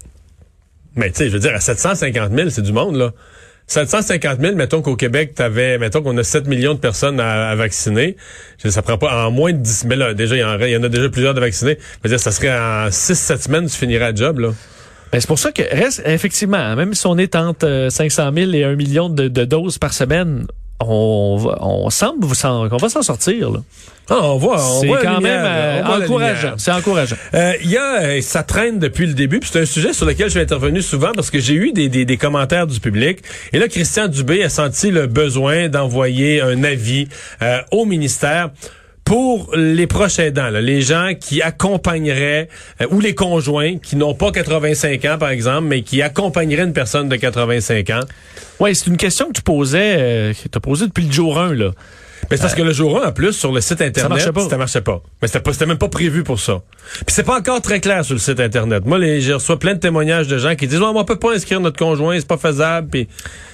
Mais 0.95 1.09
tu 1.11 1.19
sais, 1.19 1.27
je 1.29 1.33
veux 1.33 1.39
dire, 1.39 1.55
à 1.55 1.59
750 1.59 2.33
000, 2.33 2.49
c'est 2.49 2.61
du 2.61 2.73
monde, 2.73 2.95
là. 2.95 3.11
750 3.67 4.41
000, 4.41 4.55
mettons 4.55 4.81
qu'au 4.81 4.95
Québec, 4.95 5.33
t'avais, 5.33 5.77
mettons 5.77 6.01
qu'on 6.01 6.17
a 6.17 6.23
7 6.23 6.47
millions 6.47 6.73
de 6.73 6.79
personnes 6.79 7.19
à, 7.19 7.49
à 7.49 7.55
vacciner. 7.55 8.17
Ça 8.63 8.81
prend 8.81 8.97
pas, 8.97 9.25
en 9.25 9.31
moins 9.31 9.53
de 9.53 9.59
10, 9.59 9.85
mais 9.85 9.95
là, 9.95 10.13
déjà, 10.13 10.35
il 10.35 10.39
y 10.39 10.43
en, 10.43 10.59
y 10.59 10.75
en 10.75 10.83
a 10.83 10.89
déjà 10.89 11.09
plusieurs 11.09 11.33
de 11.33 11.39
vaccinés. 11.39 11.77
Je 11.79 12.09
veux 12.09 12.09
dire, 12.09 12.19
ça 12.19 12.31
serait 12.31 12.51
en 12.51 12.89
6-7 12.89 13.43
semaines, 13.43 13.65
tu 13.67 13.77
finirais 13.77 14.05
à 14.05 14.15
job, 14.15 14.39
là. 14.39 14.49
Ben, 15.11 15.19
c'est 15.19 15.27
pour 15.27 15.39
ça 15.39 15.51
que 15.51 15.61
reste 15.61 16.01
effectivement, 16.05 16.75
même 16.75 16.93
si 16.93 17.05
on 17.05 17.17
est 17.17 17.35
entre 17.35 17.67
euh, 17.67 17.89
500 17.89 18.31
000 18.33 18.51
et 18.53 18.63
1 18.63 18.75
million 18.75 19.09
de, 19.09 19.27
de 19.27 19.43
doses 19.43 19.77
par 19.77 19.93
semaine, 19.93 20.47
on, 20.89 21.37
va- 21.37 21.57
on 21.61 21.89
semble 21.89 22.27
qu'on 22.69 22.77
va 22.77 22.89
s'en 22.89 23.01
sortir. 23.01 23.49
là. 23.51 23.59
Ah, 24.09 24.19
on 24.23 24.37
voit, 24.37 24.57
on 24.61 24.81
C'est 24.81 24.87
voit 24.87 24.97
quand 25.01 25.17
lumière, 25.17 25.43
même 25.43 25.85
euh, 26.01 26.03
encourageant. 26.03 26.53
C'est 26.57 26.71
encourageant. 26.71 27.15
Euh, 27.33 27.53
Il 27.63 27.69
y 27.69 27.77
a, 27.77 28.01
euh, 28.01 28.21
ça 28.21 28.43
traîne 28.43 28.77
depuis 28.79 29.05
le 29.05 29.13
début, 29.13 29.39
puis 29.39 29.49
c'est 29.51 29.61
un 29.61 29.65
sujet 29.65 29.93
sur 29.93 30.05
lequel 30.05 30.25
je 30.27 30.31
suis 30.31 30.39
intervenu 30.41 30.81
souvent 30.81 31.11
parce 31.15 31.29
que 31.29 31.39
j'ai 31.39 31.53
eu 31.53 31.71
des, 31.71 31.87
des, 31.87 32.03
des 32.03 32.17
commentaires 32.17 32.67
du 32.67 32.79
public. 32.79 33.19
Et 33.53 33.59
là, 33.59 33.67
Christian 33.69 34.07
Dubé 34.07 34.43
a 34.43 34.49
senti 34.49 34.91
le 34.91 35.07
besoin 35.07 35.69
d'envoyer 35.69 36.41
un 36.41 36.63
avis 36.63 37.07
euh, 37.41 37.59
au 37.71 37.85
ministère 37.85 38.49
pour 39.03 39.55
les 39.55 39.87
proches 39.87 40.19
aidants, 40.19 40.49
là, 40.49 40.61
les 40.61 40.81
gens 40.81 41.13
qui 41.19 41.41
accompagneraient, 41.41 42.47
euh, 42.81 42.87
ou 42.91 42.99
les 42.99 43.15
conjoints 43.15 43.77
qui 43.77 43.95
n'ont 43.95 44.13
pas 44.13 44.31
85 44.31 45.05
ans, 45.05 45.17
par 45.19 45.29
exemple, 45.29 45.67
mais 45.67 45.81
qui 45.81 46.01
accompagneraient 46.01 46.63
une 46.63 46.73
personne 46.73 47.09
de 47.09 47.15
85 47.15 47.89
ans. 47.89 48.01
Oui, 48.59 48.75
c'est 48.75 48.87
une 48.87 48.97
question 48.97 49.27
que 49.27 49.33
tu 49.33 49.41
posais, 49.41 49.95
euh, 49.97 50.33
que 50.33 50.47
tu 50.47 50.57
as 50.57 50.59
posée 50.59 50.87
depuis 50.87 51.05
le 51.05 51.11
jour 51.11 51.39
1. 51.39 51.55
Là. 51.55 51.71
Mais 52.29 52.37
c'est 52.37 52.43
parce 52.43 52.55
que 52.55 52.61
le 52.61 52.71
jour 52.71 53.03
1, 53.03 53.09
en 53.09 53.11
plus, 53.11 53.33
sur 53.33 53.51
le 53.51 53.59
site 53.61 53.81
Internet, 53.81 54.09
marchait 54.09 54.31
pas. 54.31 54.49
ça 54.49 54.57
marchait 54.57 54.81
pas. 54.81 55.01
Mais 55.21 55.27
c'était 55.27 55.41
pas, 55.41 55.53
c'était 55.53 55.65
même 55.65 55.77
pas 55.77 55.89
prévu 55.89 56.23
pour 56.23 56.39
ça. 56.39 56.61
Puis 57.05 57.07
c'est 57.13 57.23
pas 57.23 57.37
encore 57.37 57.61
très 57.61 57.79
clair 57.79 58.05
sur 58.05 58.13
le 58.13 58.19
site 58.19 58.39
Internet. 58.39 58.85
Moi, 58.85 58.99
les, 58.99 59.21
je 59.21 59.33
reçois 59.33 59.59
plein 59.59 59.73
de 59.73 59.79
témoignages 59.79 60.27
de 60.27 60.37
gens 60.37 60.55
qui 60.55 60.67
disent, 60.67 60.79
ouais, 60.79 60.87
on 60.93 61.03
peut 61.03 61.17
pas 61.17 61.33
inscrire 61.33 61.59
notre 61.59 61.77
conjoint, 61.77 62.17
c'est 62.17 62.27
pas 62.27 62.37
faisable. 62.37 62.87
Puis 62.89 63.07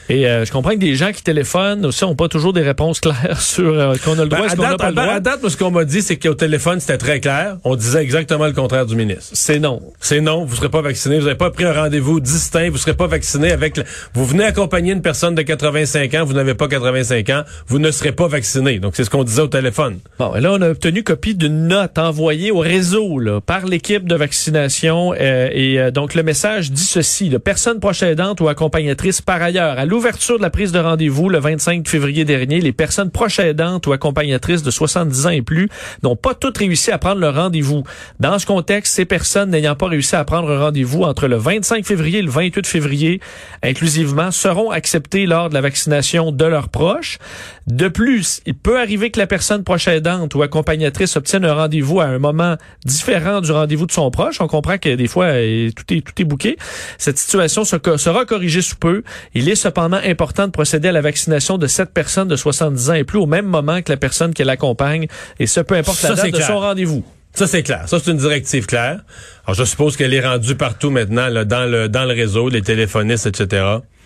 Et 0.10 0.26
euh, 0.28 0.46
je 0.46 0.52
comprends 0.52 0.72
que 0.72 0.78
des 0.78 0.96
gens 0.96 1.12
qui 1.12 1.22
téléphonent 1.22 1.86
aussi 1.86 2.06
n'ont 2.06 2.16
pas 2.16 2.28
toujours 2.30 2.54
des 2.54 2.62
réponses 2.62 3.00
claires 3.02 3.42
sur 3.42 3.74
euh, 3.78 3.96
qu'on 4.06 4.18
a 4.18 4.24
le 4.24 4.30
droit, 4.30 4.40
Ben, 4.42 4.46
est-ce 4.54 4.62
à, 4.62 4.66
a 4.66 4.70
date, 4.70 4.78
pas 4.80 4.86
à, 4.86 4.90
le 4.90 4.96
droit? 4.96 5.06
à 5.14 5.20
date, 5.20 5.42
moi, 5.42 5.50
ce 5.50 5.58
qu'on 5.58 5.72
m'a 5.72 5.84
dit, 5.86 6.02
c'est 6.02 6.18
qu'au 6.18 6.34
téléphone, 6.34 6.80
c'était 6.80 6.98
très 6.98 7.20
clair. 7.20 7.58
On 7.64 7.76
disait 7.76 8.02
exactement 8.04 8.46
le 8.48 8.54
contraire 8.54 8.86
du 8.86 8.96
ministre. 8.96 9.32
C'est 9.34 9.60
non. 9.60 9.82
C'est 10.00 10.22
non, 10.22 10.46
vous 10.46 10.56
serez 10.56 10.70
pas 10.70 10.82
vacciné, 10.82 11.18
vous 11.20 11.26
n'avez 11.26 11.38
pas 11.38 11.52
pris 11.52 11.66
un 11.66 11.74
rendez-vous 11.74 12.20
distinct, 12.20 12.70
vous 12.70 12.78
serez 12.78 12.94
pas 12.94 13.08
vacciné 13.08 13.52
avec... 13.52 13.78
le- 13.78 13.84
Vous 14.14 14.26
venez 14.26 14.46
accompagner 14.46 14.94
une 14.94 15.02
personne 15.02 15.36
de 15.36 15.42
85 15.42 16.14
ans, 16.14 16.24
vous 16.26 16.34
n'avez 16.34 16.54
pas 16.54 16.68
85 16.68 17.30
ans, 17.32 17.44
vous 17.68 17.80
ne 17.80 17.92
serez 17.92 18.12
pas 18.14 18.28
vacciné. 18.28 18.80
Donc, 18.80 18.96
c'est 18.96 19.04
ce 19.04 19.10
qu'on 19.10 19.24
disait 19.26 19.42
au 19.42 19.48
téléphone. 19.48 20.00
Bon, 20.20 20.34
et 20.36 20.40
là, 20.42 20.54
on 20.54 20.62
a 20.62 20.70
obtenu 20.70 21.04
copie 21.04 21.36
d'une 21.36 21.68
note 21.68 21.98
envoyée 21.98 22.52
au 22.52 22.60
réseau 22.60 23.20
là, 23.20 23.42
par 23.42 23.66
l'équipe 23.66 24.08
de 24.08 24.16
vaccination. 24.16 25.14
euh, 25.20 25.50
et 25.52 25.80
euh, 25.80 25.92
donc, 25.92 26.16
le 26.16 26.24
message 26.24 26.72
dit 26.72 26.84
ceci. 26.86 27.30
Là, 27.30 27.40
personne 27.40 27.80
proche 27.80 28.04
aidante 28.04 28.40
ou 28.42 28.48
accompagnatrice 28.48 29.22
par 29.22 29.42
ailleurs. 29.42 29.78
À 29.78 29.86
l'ouverture 29.98 30.38
de 30.38 30.44
la 30.44 30.52
prise 30.52 30.72
de 30.72 30.78
rendez-vous 30.78 31.28
le 31.28 31.40
25 31.40 31.88
février 31.88 32.24
dernier, 32.24 32.62
les 32.62 32.72
personnes 32.72 33.10
proches 33.10 33.40
aidantes 33.40 33.88
ou 33.88 33.94
accompagnatrices 33.94 34.62
de 34.62 34.70
70 34.70 35.26
ans 35.26 35.32
et 35.32 35.42
plus 35.42 35.70
n'ont 36.04 36.16
pas 36.16 36.36
toutes 36.36 36.60
réussi 36.60 36.92
à 36.92 37.00
prendre 37.00 37.20
leur 37.20 37.34
rendez-vous. 37.34 37.84
Dans 38.20 38.38
ce 38.38 38.46
contexte, 38.46 38.94
ces 38.94 39.06
personnes 39.06 39.50
n'ayant 39.50 39.76
pas 39.76 39.88
réussi 39.88 40.16
à 40.16 40.24
prendre 40.24 40.52
un 40.52 40.60
rendez-vous 40.60 41.02
entre 41.02 41.28
le 41.28 41.38
25 41.38 41.84
février 41.84 42.20
et 42.20 42.22
le 42.22 42.30
28 42.30 42.68
février, 42.68 43.22
inclusivement, 43.64 44.30
seront 44.30 44.70
acceptées 44.70 45.26
lors 45.26 45.50
de 45.50 45.56
la 45.56 45.62
vaccination 45.62 46.32
de 46.32 46.46
leurs 46.46 46.70
proches. 46.70 47.18
De 47.66 47.88
plus, 47.88 48.42
il 48.46 48.54
peut 48.54 48.80
arriver 48.80 49.10
que 49.10 49.20
la 49.20 49.26
personne 49.26 49.64
proche 49.64 49.88
aidante 49.88 50.36
ou 50.36 50.44
accompagnatrice 50.44 51.18
obtienne 51.18 51.44
un 51.44 51.56
rendez-vous 51.56 52.02
à 52.02 52.06
un 52.06 52.20
moment 52.20 52.56
différent 52.86 53.42
du 53.42 53.52
rendez-vous 53.52 53.88
de 53.88 53.92
son 53.92 54.12
proche. 54.12 54.42
On 54.42 54.48
comprend 54.48 54.78
que 54.78 54.94
des 54.94 55.08
fois, 55.08 55.26
euh, 55.26 55.72
tout 55.76 55.92
est, 55.92 56.02
tout 56.02 56.22
est 56.22 56.26
bouqué. 56.26 56.56
Cette 57.00 57.18
situation 57.18 57.64
sera 57.66 58.26
corrigée 58.26 58.62
sous 58.62 58.76
peu. 58.76 59.02
Il 59.34 59.50
est 59.50 59.56
cependant 59.56 59.87
important 59.96 60.48
de 60.48 60.52
procéder 60.52 60.90
à 60.90 60.92
la 60.92 61.02
vaccination 61.02 61.58
de 61.58 61.68
cette 61.68 61.92
personne 61.92 62.28
de 62.28 62.36
70 62.36 62.90
ans 62.90 62.94
et 62.94 63.04
plus 63.06 63.20
au 63.20 63.26
même 63.26 63.46
moment 63.46 63.82
que 63.82 63.92
la 63.92 63.98
personne 63.98 64.34
qui 64.34 64.44
l'accompagne, 64.44 65.08
et 65.40 65.48
ce 65.48 65.62
peu 65.62 65.76
importe 65.76 65.98
Ça, 66.00 66.10
la 66.10 66.16
date 66.16 66.26
c'est 66.26 66.32
de 66.32 66.36
clair. 66.38 66.48
son 66.48 66.60
rendez-vous. 66.60 67.06
Ça, 67.34 67.48
c'est 67.48 67.64
clair. 67.64 67.84
Ça, 67.88 68.00
c'est 68.04 68.12
une 68.12 68.18
directive 68.18 68.66
claire. 68.66 69.00
Alors, 69.46 69.56
je 69.56 69.64
suppose 69.64 69.96
qu'elle 69.96 70.14
est 70.14 70.26
rendue 70.26 70.56
partout 70.56 70.90
maintenant, 70.90 71.28
là, 71.30 71.46
dans 71.46 71.66
le 71.66 71.88
dans 71.88 72.04
le 72.06 72.14
réseau, 72.14 72.50
les 72.50 72.62
téléphonistes, 72.64 73.28
etc. 73.28 73.64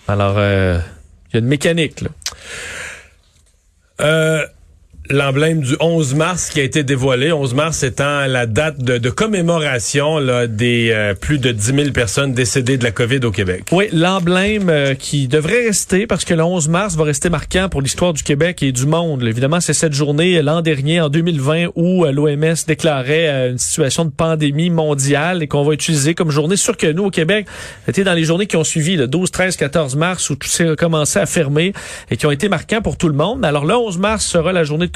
Alors, 0.08 0.36
euh, 0.38 0.80
il 1.30 1.36
y 1.36 1.38
a 1.38 1.40
une 1.40 1.48
mécanique. 1.48 2.02
Là. 2.02 2.10
Euh, 4.02 4.46
L'emblème 5.10 5.62
du 5.62 5.76
11 5.80 6.14
mars 6.14 6.50
qui 6.52 6.60
a 6.60 6.64
été 6.64 6.84
dévoilé, 6.84 7.32
11 7.32 7.56
mars 7.56 7.82
étant 7.82 8.28
la 8.28 8.46
date 8.46 8.80
de, 8.80 9.10
commémoration 9.10 10.20
là, 10.20 10.46
des 10.46 10.92
euh, 10.92 11.16
plus 11.16 11.40
de 11.40 11.52
10 11.52 11.66
000 11.76 11.90
personnes 11.92 12.34
décédées 12.34 12.78
de 12.78 12.84
la 12.84 12.92
COVID 12.92 13.20
au 13.26 13.32
Québec. 13.32 13.64
Oui, 13.72 13.90
l'emblème 13.92 14.70
euh, 14.70 14.94
qui 14.94 15.28
devrait 15.28 15.66
rester 15.66 16.06
parce 16.06 16.24
que 16.24 16.36
le 16.36 16.44
11 16.44 16.70
mars 16.70 16.96
va 16.96 17.04
rester 17.04 17.30
marquant 17.30 17.68
pour 17.68 17.82
l'histoire 17.82 18.14
du 18.14 18.22
Québec 18.22 18.62
et 18.62 18.72
du 18.72 18.86
monde. 18.86 19.24
Évidemment, 19.24 19.60
c'est 19.60 19.74
cette 19.74 19.94
journée 19.94 20.40
l'an 20.42 20.62
dernier, 20.62 21.02
en 21.02 21.10
2020, 21.10 21.70
où 21.76 22.06
euh, 22.06 22.12
l'OMS 22.12 22.56
déclarait 22.68 23.50
une 23.50 23.58
situation 23.58 24.06
de 24.06 24.12
pandémie 24.12 24.70
mondiale 24.70 25.42
et 25.42 25.48
qu'on 25.48 25.64
va 25.64 25.74
utiliser 25.74 26.14
comme 26.14 26.30
journée. 26.30 26.56
Sûr 26.56 26.78
que 26.78 26.88
nous, 26.88 27.06
au 27.06 27.12
Québec, 27.12 27.48
c'était 27.88 28.04
dans 28.04 28.14
les 28.14 28.24
journées 28.24 28.48
qui 28.48 28.56
ont 28.56 28.64
suivi, 28.64 28.96
le 28.96 29.08
12, 29.08 29.32
13, 29.32 29.58
14 29.58 29.96
mars, 29.96 30.30
où 30.30 30.36
tout 30.36 30.48
s'est 30.48 30.76
commencé 30.78 31.20
à 31.20 31.26
fermer 31.26 31.74
et 32.12 32.18
qui 32.18 32.28
ont 32.28 32.32
été 32.32 32.50
marquants 32.50 32.82
pour 32.84 32.98
tout 32.98 33.10
le 33.10 33.16
monde. 33.16 33.44
Alors, 33.44 33.66
le 33.66 33.76
11 33.76 33.98
mars 33.98 34.26
sera 34.26 34.54
la 34.54 34.64
journée 34.64 34.88
de 34.88 34.92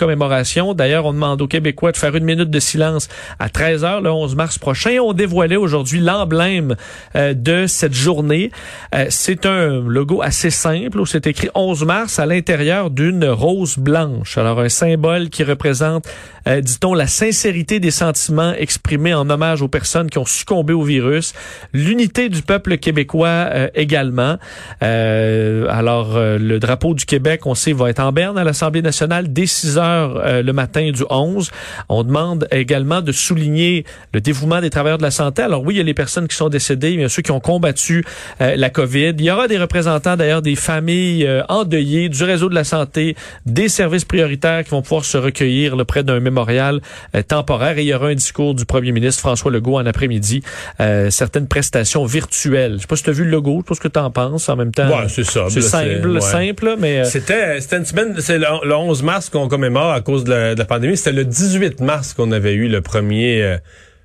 D'ailleurs, 0.75 1.05
on 1.05 1.13
demande 1.13 1.41
aux 1.41 1.47
Québécois 1.47 1.91
de 1.91 1.97
faire 1.97 2.15
une 2.15 2.24
minute 2.24 2.50
de 2.50 2.59
silence 2.59 3.07
à 3.39 3.50
13 3.50 3.83
heures 3.83 4.01
le 4.01 4.12
11 4.12 4.35
mars 4.35 4.57
prochain. 4.57 4.97
On 5.01 5.13
dévoilait 5.13 5.55
aujourd'hui 5.55 6.00
l'emblème 6.00 6.75
euh, 7.15 7.33
de 7.33 7.67
cette 7.67 7.93
journée. 7.93 8.51
Euh, 8.93 9.07
c'est 9.09 9.45
un 9.45 9.81
logo 9.81 10.21
assez 10.21 10.50
simple 10.50 11.00
où 11.00 11.05
c'est 11.05 11.27
écrit 11.27 11.50
11 11.55 11.85
mars 11.85 12.19
à 12.19 12.25
l'intérieur 12.25 12.89
d'une 12.89 13.25
rose 13.25 13.77
blanche. 13.77 14.38
Alors, 14.38 14.59
un 14.59 14.69
symbole 14.69 15.29
qui 15.29 15.43
représente, 15.43 16.07
euh, 16.47 16.62
dit-on, 16.62 16.93
la 16.93 17.07
sincérité 17.07 17.79
des 17.79 17.91
sentiments 17.91 18.53
exprimés 18.53 19.13
en 19.13 19.29
hommage 19.29 19.62
aux 19.62 19.67
personnes 19.67 20.09
qui 20.09 20.17
ont 20.17 20.25
succombé 20.25 20.74
au 20.74 20.83
virus, 20.83 21.33
l'unité 21.74 22.29
du 22.29 22.41
peuple 22.41 22.77
québécois 22.77 23.27
euh, 23.27 23.67
également. 23.75 24.38
Euh, 24.83 25.67
alors, 25.69 26.15
euh, 26.15 26.38
le 26.38 26.59
drapeau 26.59 26.93
du 26.93 27.05
Québec, 27.05 27.45
on 27.45 27.55
sait, 27.55 27.74
va 27.74 27.89
être 27.89 28.00
en 28.00 28.12
berne 28.12 28.38
à 28.38 28.43
l'Assemblée 28.43 28.81
nationale 28.81 29.31
dès 29.31 29.45
6 29.45 29.77
heures 29.77 29.84
euh, 29.85 30.41
le 30.43 30.53
matin 30.53 30.91
du 30.91 31.03
11. 31.09 31.51
On 31.89 32.03
demande 32.03 32.47
également 32.51 33.01
de 33.01 33.11
souligner 33.11 33.85
le 34.13 34.21
dévouement 34.21 34.61
des 34.61 34.69
travailleurs 34.69 34.97
de 34.97 35.03
la 35.03 35.11
santé. 35.11 35.41
Alors 35.41 35.63
oui, 35.63 35.75
il 35.75 35.77
y 35.77 35.81
a 35.81 35.83
les 35.83 35.93
personnes 35.93 36.27
qui 36.27 36.35
sont 36.35 36.49
décédées, 36.49 36.91
il 36.91 37.01
y 37.01 37.03
a 37.03 37.09
ceux 37.09 37.21
qui 37.21 37.31
ont 37.31 37.39
combattu 37.39 38.03
euh, 38.41 38.55
la 38.55 38.69
COVID. 38.69 39.13
Il 39.17 39.21
y 39.25 39.31
aura 39.31 39.47
des 39.47 39.57
représentants 39.57 40.15
d'ailleurs 40.15 40.41
des 40.41 40.55
familles 40.55 41.25
euh, 41.25 41.43
endeuillées, 41.49 42.09
du 42.09 42.23
réseau 42.23 42.49
de 42.49 42.55
la 42.55 42.63
santé, 42.63 43.15
des 43.45 43.69
services 43.69 44.05
prioritaires 44.05 44.63
qui 44.63 44.71
vont 44.71 44.81
pouvoir 44.81 45.05
se 45.05 45.17
recueillir 45.17 45.75
là, 45.75 45.85
près 45.85 46.03
d'un 46.03 46.19
mémorial 46.19 46.81
euh, 47.15 47.21
temporaire. 47.23 47.77
Et 47.77 47.83
il 47.83 47.87
y 47.87 47.93
aura 47.93 48.07
un 48.07 48.15
discours 48.15 48.53
du 48.55 48.65
premier 48.65 48.91
ministre 48.91 49.21
François 49.21 49.51
Legault 49.51 49.77
en 49.77 49.85
après-midi, 49.85 50.41
euh, 50.79 51.09
certaines 51.09 51.47
prestations 51.47 52.05
virtuelles. 52.05 52.75
Je 52.77 52.81
sais 52.81 52.87
pas 52.87 52.95
si 52.95 53.03
tu 53.03 53.09
as 53.09 53.13
vu 53.13 53.23
le 53.25 53.31
logo, 53.31 53.57
je 53.57 53.59
sais 53.61 53.67
pas 53.69 53.75
ce 53.75 53.79
que 53.81 53.87
tu 53.87 53.99
en 53.99 54.11
penses 54.11 54.49
en 54.49 54.55
même 54.55 54.71
temps. 54.71 54.87
Ouais, 54.87 55.07
c'est 55.07 55.23
ça. 55.23 55.45
C'est 55.49 55.61
simple, 55.61 56.07
ouais. 56.09 56.21
simple, 56.21 56.75
mais... 56.79 56.99
euh, 56.99 57.03
C'était 57.05 57.59
c'était 57.61 57.77
une 57.77 57.85
semaine, 57.85 58.15
c'est 58.19 58.37
le, 58.37 58.45
le 58.63 58.75
11 58.75 59.03
mars 59.03 59.29
qu'on 59.29 59.47
commémore 59.47 59.75
à 59.84 60.01
cause 60.01 60.24
de 60.24 60.32
la, 60.32 60.53
de 60.55 60.60
la 60.60 60.65
pandémie. 60.65 60.98
C'était 60.98 61.12
le 61.12 61.25
18 61.25 61.82
mars 61.82 62.13
qu'on 62.13 62.32
avait 62.32 62.53
eu 62.53 62.67
le 62.67 62.82
premier 62.82 63.41
euh, 63.44 63.58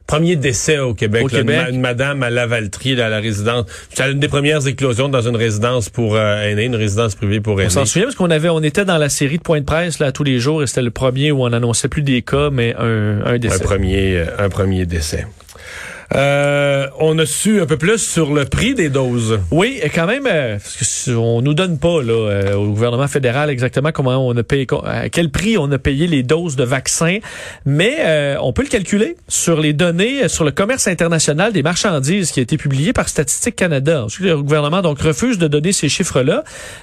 premier 0.06 0.34
décès 0.34 0.78
au 0.80 0.92
Québec. 0.92 1.22
Au 1.24 1.28
là, 1.28 1.38
Québec. 1.38 1.56
Une, 1.56 1.62
ma- 1.66 1.70
une 1.70 1.80
madame 1.80 2.22
à 2.24 2.30
Lavaltrie, 2.30 2.96
là, 2.96 3.06
à 3.06 3.08
la 3.08 3.20
résidence. 3.20 3.66
C'était 3.90 4.10
une 4.10 4.18
des 4.18 4.26
premières 4.26 4.66
éclosions 4.66 5.08
dans 5.08 5.20
une 5.22 5.36
résidence 5.36 5.88
pour 5.88 6.16
euh, 6.16 6.42
aînés, 6.42 6.64
une 6.64 6.74
résidence 6.74 7.14
privée 7.14 7.40
pour 7.40 7.54
On 7.54 7.58
aînés. 7.60 7.70
s'en 7.70 7.84
souvient 7.84 8.06
parce 8.06 8.16
qu'on 8.16 8.30
avait, 8.30 8.48
on 8.48 8.62
était 8.62 8.84
dans 8.84 8.98
la 8.98 9.08
série 9.08 9.38
de 9.38 9.42
points 9.42 9.60
de 9.60 9.64
presse 9.64 10.00
là 10.00 10.10
tous 10.10 10.24
les 10.24 10.40
jours 10.40 10.62
et 10.62 10.66
c'était 10.66 10.82
le 10.82 10.90
premier 10.90 11.30
où 11.30 11.42
on 11.44 11.52
annonçait 11.52 11.86
plus 11.88 12.02
des 12.02 12.22
cas 12.22 12.50
mais 12.50 12.74
un, 12.76 13.20
un 13.24 13.34
un 13.34 13.38
décès. 13.38 13.62
premier 13.62 14.16
euh, 14.16 14.24
un 14.38 14.48
premier 14.48 14.84
décès. 14.84 15.26
Euh, 16.14 16.88
on 16.98 17.16
a 17.18 17.26
su 17.26 17.60
un 17.60 17.66
peu 17.66 17.76
plus 17.76 17.98
sur 17.98 18.34
le 18.34 18.44
prix 18.44 18.74
des 18.74 18.88
doses. 18.88 19.38
Oui, 19.52 19.78
et 19.82 19.90
quand 19.90 20.06
même, 20.06 20.26
euh, 20.26 20.54
parce 20.54 21.04
que 21.06 21.10
on 21.12 21.40
nous 21.40 21.54
donne 21.54 21.78
pas 21.78 22.02
là 22.02 22.12
euh, 22.12 22.54
au 22.54 22.66
gouvernement 22.66 23.06
fédéral 23.06 23.48
exactement 23.48 23.92
comment 23.92 24.26
on 24.26 24.36
a 24.36 24.42
payé, 24.42 24.66
à 24.84 25.08
quel 25.08 25.30
prix 25.30 25.56
on 25.56 25.70
a 25.70 25.78
payé 25.78 26.08
les 26.08 26.22
doses 26.22 26.56
de 26.56 26.64
vaccins, 26.64 27.18
mais 27.64 27.98
euh, 28.00 28.36
on 28.40 28.52
peut 28.52 28.62
le 28.62 28.68
calculer 28.68 29.16
sur 29.28 29.60
les 29.60 29.72
données 29.72 30.24
euh, 30.24 30.28
sur 30.28 30.44
le 30.44 30.50
commerce 30.50 30.88
international 30.88 31.52
des 31.52 31.62
marchandises 31.62 32.32
qui 32.32 32.40
a 32.40 32.42
été 32.42 32.56
publié 32.56 32.92
par 32.92 33.08
Statistique 33.08 33.56
Canada. 33.56 34.06
Le 34.20 34.36
gouvernement 34.42 34.82
donc 34.82 35.00
refuse 35.00 35.38
de 35.38 35.46
donner 35.46 35.72
ces 35.72 35.88
chiffres-là, 35.88 36.42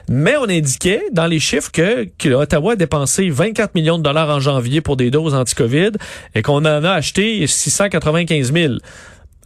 mais 0.09 0.37
on 0.37 0.49
indiquait 0.49 1.03
dans 1.11 1.27
les 1.27 1.39
chiffres 1.39 1.71
que, 1.71 2.07
que 2.17 2.29
Ottawa 2.29 2.73
a 2.73 2.75
dépensé 2.75 3.29
24 3.29 3.75
millions 3.75 3.97
de 3.97 4.03
dollars 4.03 4.29
en 4.29 4.39
janvier 4.39 4.79
pour 4.79 4.95
des 4.95 5.11
doses 5.11 5.33
anti-Covid 5.33 5.91
et 6.33 6.41
qu'on 6.41 6.65
en 6.65 6.83
a 6.83 6.91
acheté 6.91 7.45
695 7.45 8.53
000. 8.53 8.73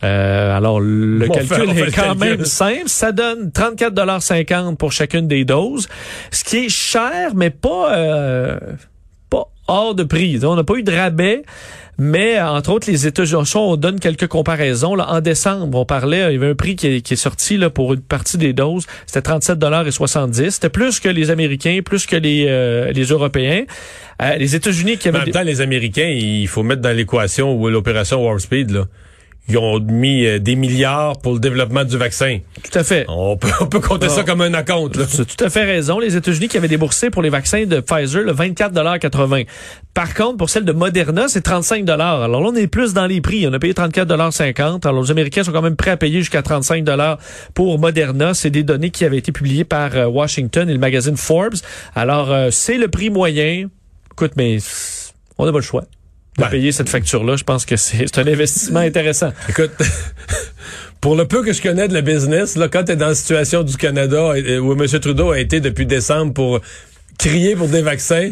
Euh, 0.04 0.56
alors, 0.58 0.80
le 0.80 1.28
calcul 1.28 1.70
fait 1.74 1.82
est 1.82 1.92
quand 1.96 2.02
calcul. 2.16 2.20
même 2.20 2.46
simple. 2.46 2.88
Ça 2.88 3.12
donne 3.12 3.52
34,50 3.52 4.76
pour 4.78 4.92
chacune 4.92 5.28
des 5.28 5.46
doses, 5.46 5.88
ce 6.32 6.44
qui 6.44 6.66
est 6.66 6.70
cher, 6.70 7.34
mais 7.36 7.50
pas, 7.52 7.96
euh, 7.96 8.58
pas 9.30 9.48
hors 9.68 9.94
de 9.96 10.04
prix. 10.04 10.40
On 10.44 10.56
n'a 10.56 10.64
pas 10.64 10.76
eu 10.76 10.84
de 10.84 10.92
rabais. 10.92 11.44
Mais 12.04 12.42
entre 12.42 12.72
autres, 12.72 12.90
les 12.90 13.06
États-Unis, 13.06 13.44
on 13.54 13.76
donne 13.76 14.00
quelques 14.00 14.26
comparaisons. 14.26 14.96
Là, 14.96 15.08
en 15.12 15.22
décembre, 15.22 15.78
on 15.78 15.86
parlait, 15.86 16.30
il 16.30 16.34
y 16.34 16.36
avait 16.38 16.50
un 16.50 16.56
prix 16.56 16.76
qui 16.76 16.88
est, 16.88 17.02
qui 17.02 17.14
est 17.14 17.18
sorti 17.18 17.58
là, 17.58 17.70
pour 17.70 17.94
une 17.94 18.02
partie 18.02 18.38
des 18.40 18.54
doses. 18.54 18.88
C'était 19.06 19.22
37 19.22 19.60
dollars 19.60 19.86
et 19.86 19.92
70. 19.92 20.50
C'était 20.50 20.70
plus 20.70 21.00
que 21.00 21.10
les 21.10 21.30
Américains, 21.30 21.82
plus 21.86 22.08
que 22.08 22.16
les, 22.16 22.46
euh, 22.48 22.92
les 22.92 23.04
Européens. 23.04 23.66
Euh, 24.20 24.36
les 24.38 24.56
États-Unis 24.56 24.98
qui 24.98 25.10
En 25.10 25.12
avaient 25.12 25.20
même 25.20 25.26
des- 25.28 25.32
temps, 25.32 25.44
les 25.44 25.62
Américains, 25.62 26.08
il 26.08 26.48
faut 26.48 26.64
mettre 26.64 26.82
dans 26.82 26.96
l'équation 26.96 27.68
l'opération 27.68 28.26
Warp 28.26 28.40
Speed, 28.40 28.72
là. 28.72 28.86
Ils 29.50 29.58
ont 29.58 29.80
mis 29.80 30.26
euh, 30.26 30.40
des 30.40 30.56
milliards 30.56 31.18
pour 31.20 31.34
le 31.34 31.40
développement 31.40 31.84
du 31.84 31.98
vaccin. 31.98 32.40
tout 32.64 32.78
à 32.78 32.84
fait. 32.84 33.06
On 33.10 33.36
peut, 33.38 33.50
on 33.60 33.66
peut 33.66 33.80
compter 33.80 34.08
ça 34.08 34.22
Ah. 34.22 34.24
comme 34.24 34.42
un 34.42 34.54
acompte. 34.54 34.96
Là. 34.96 35.06
Tu 35.06 35.22
as 35.22 35.26
tout 35.26 35.44
à 35.44 35.50
fait 35.50 35.64
raison. 35.64 36.00
Les 36.00 36.16
États-Unis 36.16 36.48
qui 36.48 36.58
avaient 36.58 36.68
déboursé 36.68 37.10
pour 37.10 37.22
les 37.22 37.30
vaccins 37.30 37.66
de 37.66 37.80
Pfizer 37.80 38.22
le 38.24 38.34
24,80 38.34 39.46
Par 39.94 40.14
contre, 40.14 40.38
pour 40.38 40.50
celle 40.50 40.64
de 40.64 40.72
Moderna, 40.72 41.28
c'est 41.28 41.42
35 41.42 41.90
Alors 41.90 42.28
là, 42.28 42.38
on 42.38 42.56
est 42.56 42.68
plus 42.68 42.94
dans 42.94 43.08
les 43.08 43.20
prix. 43.20 43.46
On 43.48 43.54
a 43.54 43.60
payé 43.60 43.74
34,50 43.74 44.88
Alors 44.88 45.04
les 45.04 45.12
Américains 45.12 45.44
sont 45.44 45.52
quand 45.52 45.62
même 45.62 45.76
prêts 45.76 45.92
à 45.92 45.98
payer 45.98 46.20
jusqu'à 46.20 46.42
35 46.44 46.86
pour 47.54 47.80
Moderna. 47.80 48.34
C'est 48.34 48.52
des 48.52 48.64
données 48.64 48.92
qui 48.92 49.06
avaient 49.06 49.18
été 49.18 49.32
publiées 49.32 49.66
par 49.66 49.96
euh, 49.96 50.06
Washington 50.06 50.70
et 50.70 50.74
le 50.74 50.80
magazine 50.80 51.18
Forbes. 51.18 51.56
Alors, 51.96 52.32
euh, 52.32 52.50
c'est 52.52 52.78
le 52.78 52.88
prix 52.88 53.10
moyen. 53.10 53.68
Écoute, 54.12 54.34
mais 54.38 54.58
on 55.38 55.46
n'a 55.46 55.52
pas 55.52 55.58
le 55.58 55.64
choix 55.64 55.84
de 56.38 56.44
Ouais. 56.44 56.50
payer 56.50 56.72
cette 56.72 56.90
facture-là. 56.90 57.36
Je 57.36 57.44
pense 57.44 57.66
que 57.66 57.76
c'est 57.76 58.06
c'est 58.08 58.20
un 58.20 58.28
investissement 58.28 58.80
intéressant. 58.80 59.32
Écoute, 59.50 59.72
pour 61.02 61.16
le 61.16 61.26
peu 61.26 61.44
que 61.44 61.52
je 61.54 61.62
connais 61.62 61.88
de 61.88 61.94
la 61.94 62.02
business, 62.02 62.56
là, 62.56 62.68
quand 62.68 62.84
tu 62.86 62.94
es 62.94 62.96
dans 62.96 63.08
la 63.10 63.16
situation 63.16 63.64
du 63.64 63.76
Canada 63.78 64.34
où 64.62 64.72
M. 64.74 64.88
Trudeau 65.00 65.32
a 65.32 65.40
été 65.40 65.60
depuis 65.60 65.86
décembre 65.86 66.34
pour 66.34 66.62
crier 67.18 67.56
pour 67.56 67.68
des 67.68 67.82
vaccins, 67.82 68.32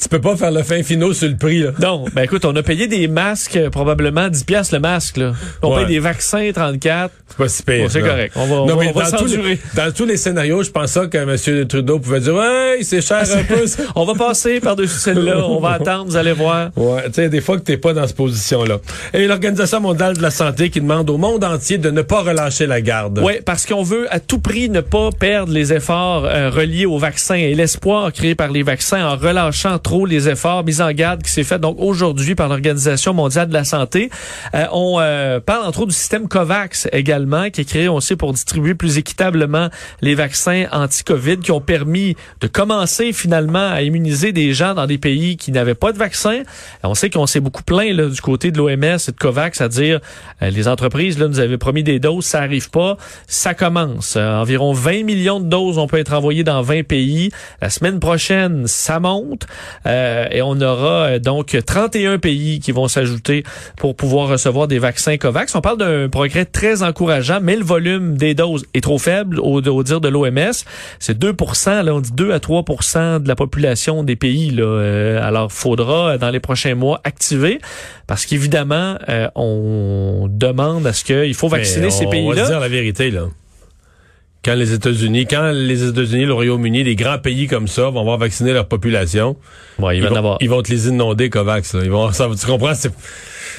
Tu 0.00 0.10
peux 0.10 0.20
pas 0.20 0.36
faire 0.36 0.50
le 0.50 0.62
fin 0.62 0.82
finaux 0.82 1.14
sur 1.14 1.26
le 1.28 1.36
prix, 1.36 1.60
là. 1.60 1.70
Non, 1.80 2.04
ben 2.14 2.22
écoute, 2.22 2.44
on 2.44 2.54
a 2.54 2.62
payé 2.62 2.86
des 2.86 3.08
masques, 3.08 3.56
euh, 3.56 3.70
probablement 3.70 4.28
10 4.28 4.44
pièces 4.44 4.72
le 4.72 4.78
masque, 4.78 5.16
là. 5.16 5.32
On 5.62 5.70
Ouais. 5.70 5.84
paye 5.84 5.94
des 5.94 5.98
vaccins 6.00 6.50
34. 6.54 7.10
C'est 7.28 7.36
pas 7.38 7.48
si 7.48 7.62
pire. 7.62 7.82
Bon, 7.84 7.88
c'est 7.88 8.00
correct. 8.02 8.32
On 8.36 8.46
va, 8.46 8.54
on 8.56 8.66
Non, 8.66 8.76
va, 8.76 8.84
mais 8.84 8.92
on 8.94 8.98
va 8.98 9.10
dans, 9.10 9.16
tous 9.18 9.36
les, 9.36 9.58
dans 9.74 9.92
tous 9.92 10.04
les 10.04 10.16
scénarios, 10.18 10.62
je 10.62 10.70
pensais 10.70 11.08
que 11.08 11.16
M. 11.16 11.66
Trudeau 11.66 11.98
pouvait 11.98 12.20
dire 12.20 12.34
Ouais, 12.34 12.78
c'est 12.82 13.00
cher 13.00 13.22
un 13.34 13.42
peu. 13.54 13.66
ça. 13.66 13.84
On 13.94 14.04
va 14.04 14.14
passer 14.14 14.60
par-dessus 14.60 14.98
celle-là. 14.98 15.38
On 15.48 15.60
va 15.60 15.70
attendre, 15.72 16.04
vous 16.06 16.16
allez 16.16 16.32
voir. 16.32 16.70
Ouais, 16.76 17.04
tu 17.06 17.14
sais, 17.14 17.28
des 17.30 17.40
fois 17.40 17.56
que 17.56 17.62
t'es 17.62 17.78
pas 17.78 17.94
dans 17.94 18.06
cette 18.06 18.16
position-là. 18.16 18.78
Et 19.14 19.26
l'Organisation 19.26 19.80
mondiale 19.80 20.16
de 20.16 20.22
la 20.22 20.30
santé 20.30 20.68
qui 20.68 20.80
demande 20.82 21.08
au 21.08 21.16
monde 21.16 21.42
entier 21.42 21.78
de 21.78 21.90
ne 21.90 22.02
pas 22.02 22.20
relâcher 22.22 22.66
la 22.66 22.82
garde. 22.82 23.18
Oui, 23.24 23.34
parce 23.44 23.64
qu'on 23.64 23.82
veut 23.82 24.06
à 24.14 24.20
tout 24.20 24.40
prix 24.40 24.68
ne 24.68 24.82
pas 24.82 25.08
perdre 25.18 25.52
les 25.52 25.72
efforts 25.72 26.26
euh, 26.26 26.50
reliés 26.50 26.86
au 26.86 26.98
vaccin 26.98 27.34
et 27.36 27.54
l'espoir 27.54 28.12
créé 28.12 28.34
par 28.34 28.50
les 28.52 28.62
vaccins 28.62 29.04
en 29.06 29.16
relâchant 29.16 29.78
trop 29.86 30.04
les 30.04 30.28
efforts 30.28 30.64
mis 30.64 30.80
en 30.80 30.90
garde 30.90 31.22
qui 31.22 31.30
s'est 31.30 31.44
fait 31.44 31.60
donc 31.60 31.76
aujourd'hui 31.78 32.34
par 32.34 32.48
l'Organisation 32.48 33.14
mondiale 33.14 33.46
de 33.46 33.52
la 33.52 33.62
santé. 33.62 34.10
Euh, 34.52 34.64
on 34.72 34.96
euh, 34.98 35.38
parle 35.38 35.64
entre 35.64 35.82
autres 35.82 35.90
du 35.90 35.94
système 35.94 36.26
COVAX 36.26 36.88
également 36.90 37.50
qui 37.50 37.60
est 37.60 37.64
créé, 37.64 37.88
on 37.88 38.00
sait, 38.00 38.16
pour 38.16 38.32
distribuer 38.32 38.74
plus 38.74 38.98
équitablement 38.98 39.68
les 40.00 40.16
vaccins 40.16 40.64
anti-COVID 40.72 41.38
qui 41.38 41.52
ont 41.52 41.60
permis 41.60 42.16
de 42.40 42.48
commencer 42.48 43.12
finalement 43.12 43.70
à 43.70 43.82
immuniser 43.82 44.32
des 44.32 44.54
gens 44.54 44.74
dans 44.74 44.88
des 44.88 44.98
pays 44.98 45.36
qui 45.36 45.52
n'avaient 45.52 45.76
pas 45.76 45.92
de 45.92 45.98
vaccin. 45.98 46.42
On 46.82 46.94
sait 46.94 47.08
qu'on 47.08 47.26
s'est 47.28 47.38
beaucoup 47.38 47.62
plaint 47.62 47.94
là, 47.94 48.08
du 48.08 48.20
côté 48.20 48.50
de 48.50 48.58
l'OMS 48.58 48.82
et 48.82 49.12
de 49.12 49.16
COVAX 49.16 49.60
à 49.60 49.68
dire 49.68 50.00
euh, 50.42 50.50
les 50.50 50.66
entreprises 50.66 51.16
là, 51.16 51.28
nous 51.28 51.38
avaient 51.38 51.58
promis 51.58 51.84
des 51.84 52.00
doses, 52.00 52.24
ça 52.24 52.40
arrive 52.40 52.70
pas. 52.70 52.96
Ça 53.28 53.54
commence. 53.54 54.16
Environ 54.16 54.72
20 54.72 55.04
millions 55.04 55.38
de 55.38 55.46
doses 55.46 55.78
ont 55.78 55.86
pu 55.86 56.00
être 56.00 56.12
envoyées 56.12 56.42
dans 56.42 56.60
20 56.60 56.82
pays. 56.82 57.30
La 57.62 57.70
semaine 57.70 58.00
prochaine, 58.00 58.66
ça 58.66 58.98
monte 58.98 59.46
euh, 59.86 60.26
et 60.30 60.42
on 60.42 60.60
aura 60.60 61.06
euh, 61.06 61.18
donc 61.18 61.56
31 61.64 62.18
pays 62.18 62.60
qui 62.60 62.72
vont 62.72 62.88
s'ajouter 62.88 63.44
pour 63.76 63.96
pouvoir 63.96 64.28
recevoir 64.28 64.68
des 64.68 64.78
vaccins 64.78 65.16
COVAX. 65.16 65.54
On 65.54 65.60
parle 65.60 65.78
d'un 65.78 66.08
progrès 66.08 66.44
très 66.44 66.82
encourageant, 66.82 67.40
mais 67.42 67.56
le 67.56 67.64
volume 67.64 68.16
des 68.16 68.34
doses 68.34 68.64
est 68.74 68.80
trop 68.80 68.98
faible 68.98 69.40
au, 69.40 69.60
au 69.60 69.82
dire 69.82 70.00
de 70.00 70.08
l'OMS. 70.08 70.52
C'est 70.98 71.18
2 71.18 71.34
là, 71.82 71.94
on 71.94 72.00
dit 72.00 72.12
2 72.12 72.32
à 72.32 72.38
3% 72.38 73.22
de 73.22 73.28
la 73.28 73.34
population 73.36 74.02
des 74.02 74.16
pays. 74.16 74.50
Là. 74.50 74.64
Euh, 74.64 75.26
alors, 75.26 75.52
faudra 75.52 76.10
euh, 76.10 76.18
dans 76.18 76.30
les 76.30 76.40
prochains 76.40 76.74
mois 76.74 77.00
activer 77.04 77.60
parce 78.06 78.26
qu'évidemment, 78.26 78.96
euh, 79.08 79.28
on 79.34 80.28
demande 80.30 80.86
à 80.86 80.92
ce 80.92 81.04
qu'il 81.04 81.34
faut 81.34 81.48
vacciner 81.48 81.90
ces 81.90 82.06
on 82.06 82.10
pays-là. 82.10 82.34
va 82.34 82.44
se 82.44 82.50
dire 82.50 82.60
la 82.60 82.68
vérité, 82.68 83.10
là. 83.10 83.22
Quand 84.44 84.54
les 84.54 84.72
États-Unis, 84.72 85.26
quand 85.26 85.50
les 85.52 85.88
États-Unis, 85.88 86.24
le 86.24 86.32
Royaume-Uni, 86.32 86.84
des 86.84 86.94
grands 86.94 87.18
pays 87.18 87.48
comme 87.48 87.66
ça 87.66 87.90
vont 87.90 88.04
voir 88.04 88.18
vacciner 88.18 88.52
leur 88.52 88.66
population, 88.66 89.36
Ouais, 89.78 89.96
il 89.96 90.02
ils, 90.04 90.08
vont, 90.08 90.14
avoir. 90.14 90.38
ils 90.40 90.48
vont 90.48 90.62
te 90.62 90.70
les 90.70 90.88
inonder, 90.88 91.30
Covax. 91.30 91.74
Là. 91.74 91.80
Ils 91.82 91.90
vont, 91.90 92.12
ça, 92.12 92.28
tu 92.38 92.46
comprends? 92.46 92.72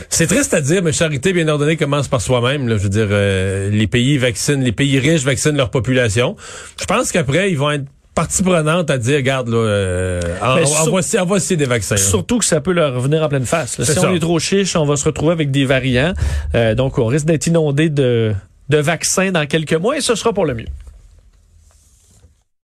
C'est, 0.09 0.27
triste 0.27 0.53
à 0.53 0.61
dire, 0.61 0.81
mais 0.83 0.93
charité 0.93 1.33
bien 1.33 1.47
ordonnée 1.47 1.75
commence 1.75 2.07
par 2.07 2.21
soi-même. 2.21 2.69
Je 2.69 2.75
veux 2.75 2.89
dire, 2.89 3.07
euh, 3.09 3.69
les 3.69 3.87
pays 3.87 4.17
vaccinent, 4.17 4.63
les 4.63 4.71
pays 4.71 4.99
riches 4.99 5.23
vaccinent 5.23 5.57
leur 5.57 5.71
population. 5.71 6.35
Je 6.79 6.85
pense 6.85 7.11
qu'après, 7.11 7.51
ils 7.51 7.57
vont 7.57 7.71
être 7.71 7.85
partie 8.17 8.41
prenante 8.41 8.89
à 8.89 8.97
dire, 8.97 9.17
regarde, 9.17 9.49
là, 9.49 9.57
euh, 9.57 10.21
en, 10.41 10.55
des 10.55 11.65
vaccins. 11.65 11.95
là. 11.95 12.01
Surtout 12.01 12.39
que 12.39 12.45
ça 12.45 12.61
peut 12.61 12.71
leur 12.71 12.95
revenir 12.95 13.21
en 13.21 13.29
pleine 13.29 13.45
face. 13.45 13.79
Si 13.81 13.93
ça. 13.93 14.09
on 14.09 14.15
est 14.15 14.19
trop 14.19 14.39
chiche, 14.39 14.75
on 14.75 14.85
va 14.85 14.95
se 14.95 15.05
retrouver 15.05 15.33
avec 15.33 15.51
des 15.51 15.65
variants. 15.65 16.13
Euh, 16.55 16.73
donc, 16.73 16.97
on 16.97 17.05
risque 17.05 17.27
d'être 17.27 17.45
inondé 17.45 17.89
de, 17.89 18.33
de 18.69 18.77
vaccins 18.77 19.31
dans 19.31 19.45
quelques 19.45 19.73
mois 19.73 19.97
et 19.97 20.01
ce 20.01 20.15
sera 20.15 20.33
pour 20.33 20.45
le 20.45 20.53
mieux. 20.53 20.67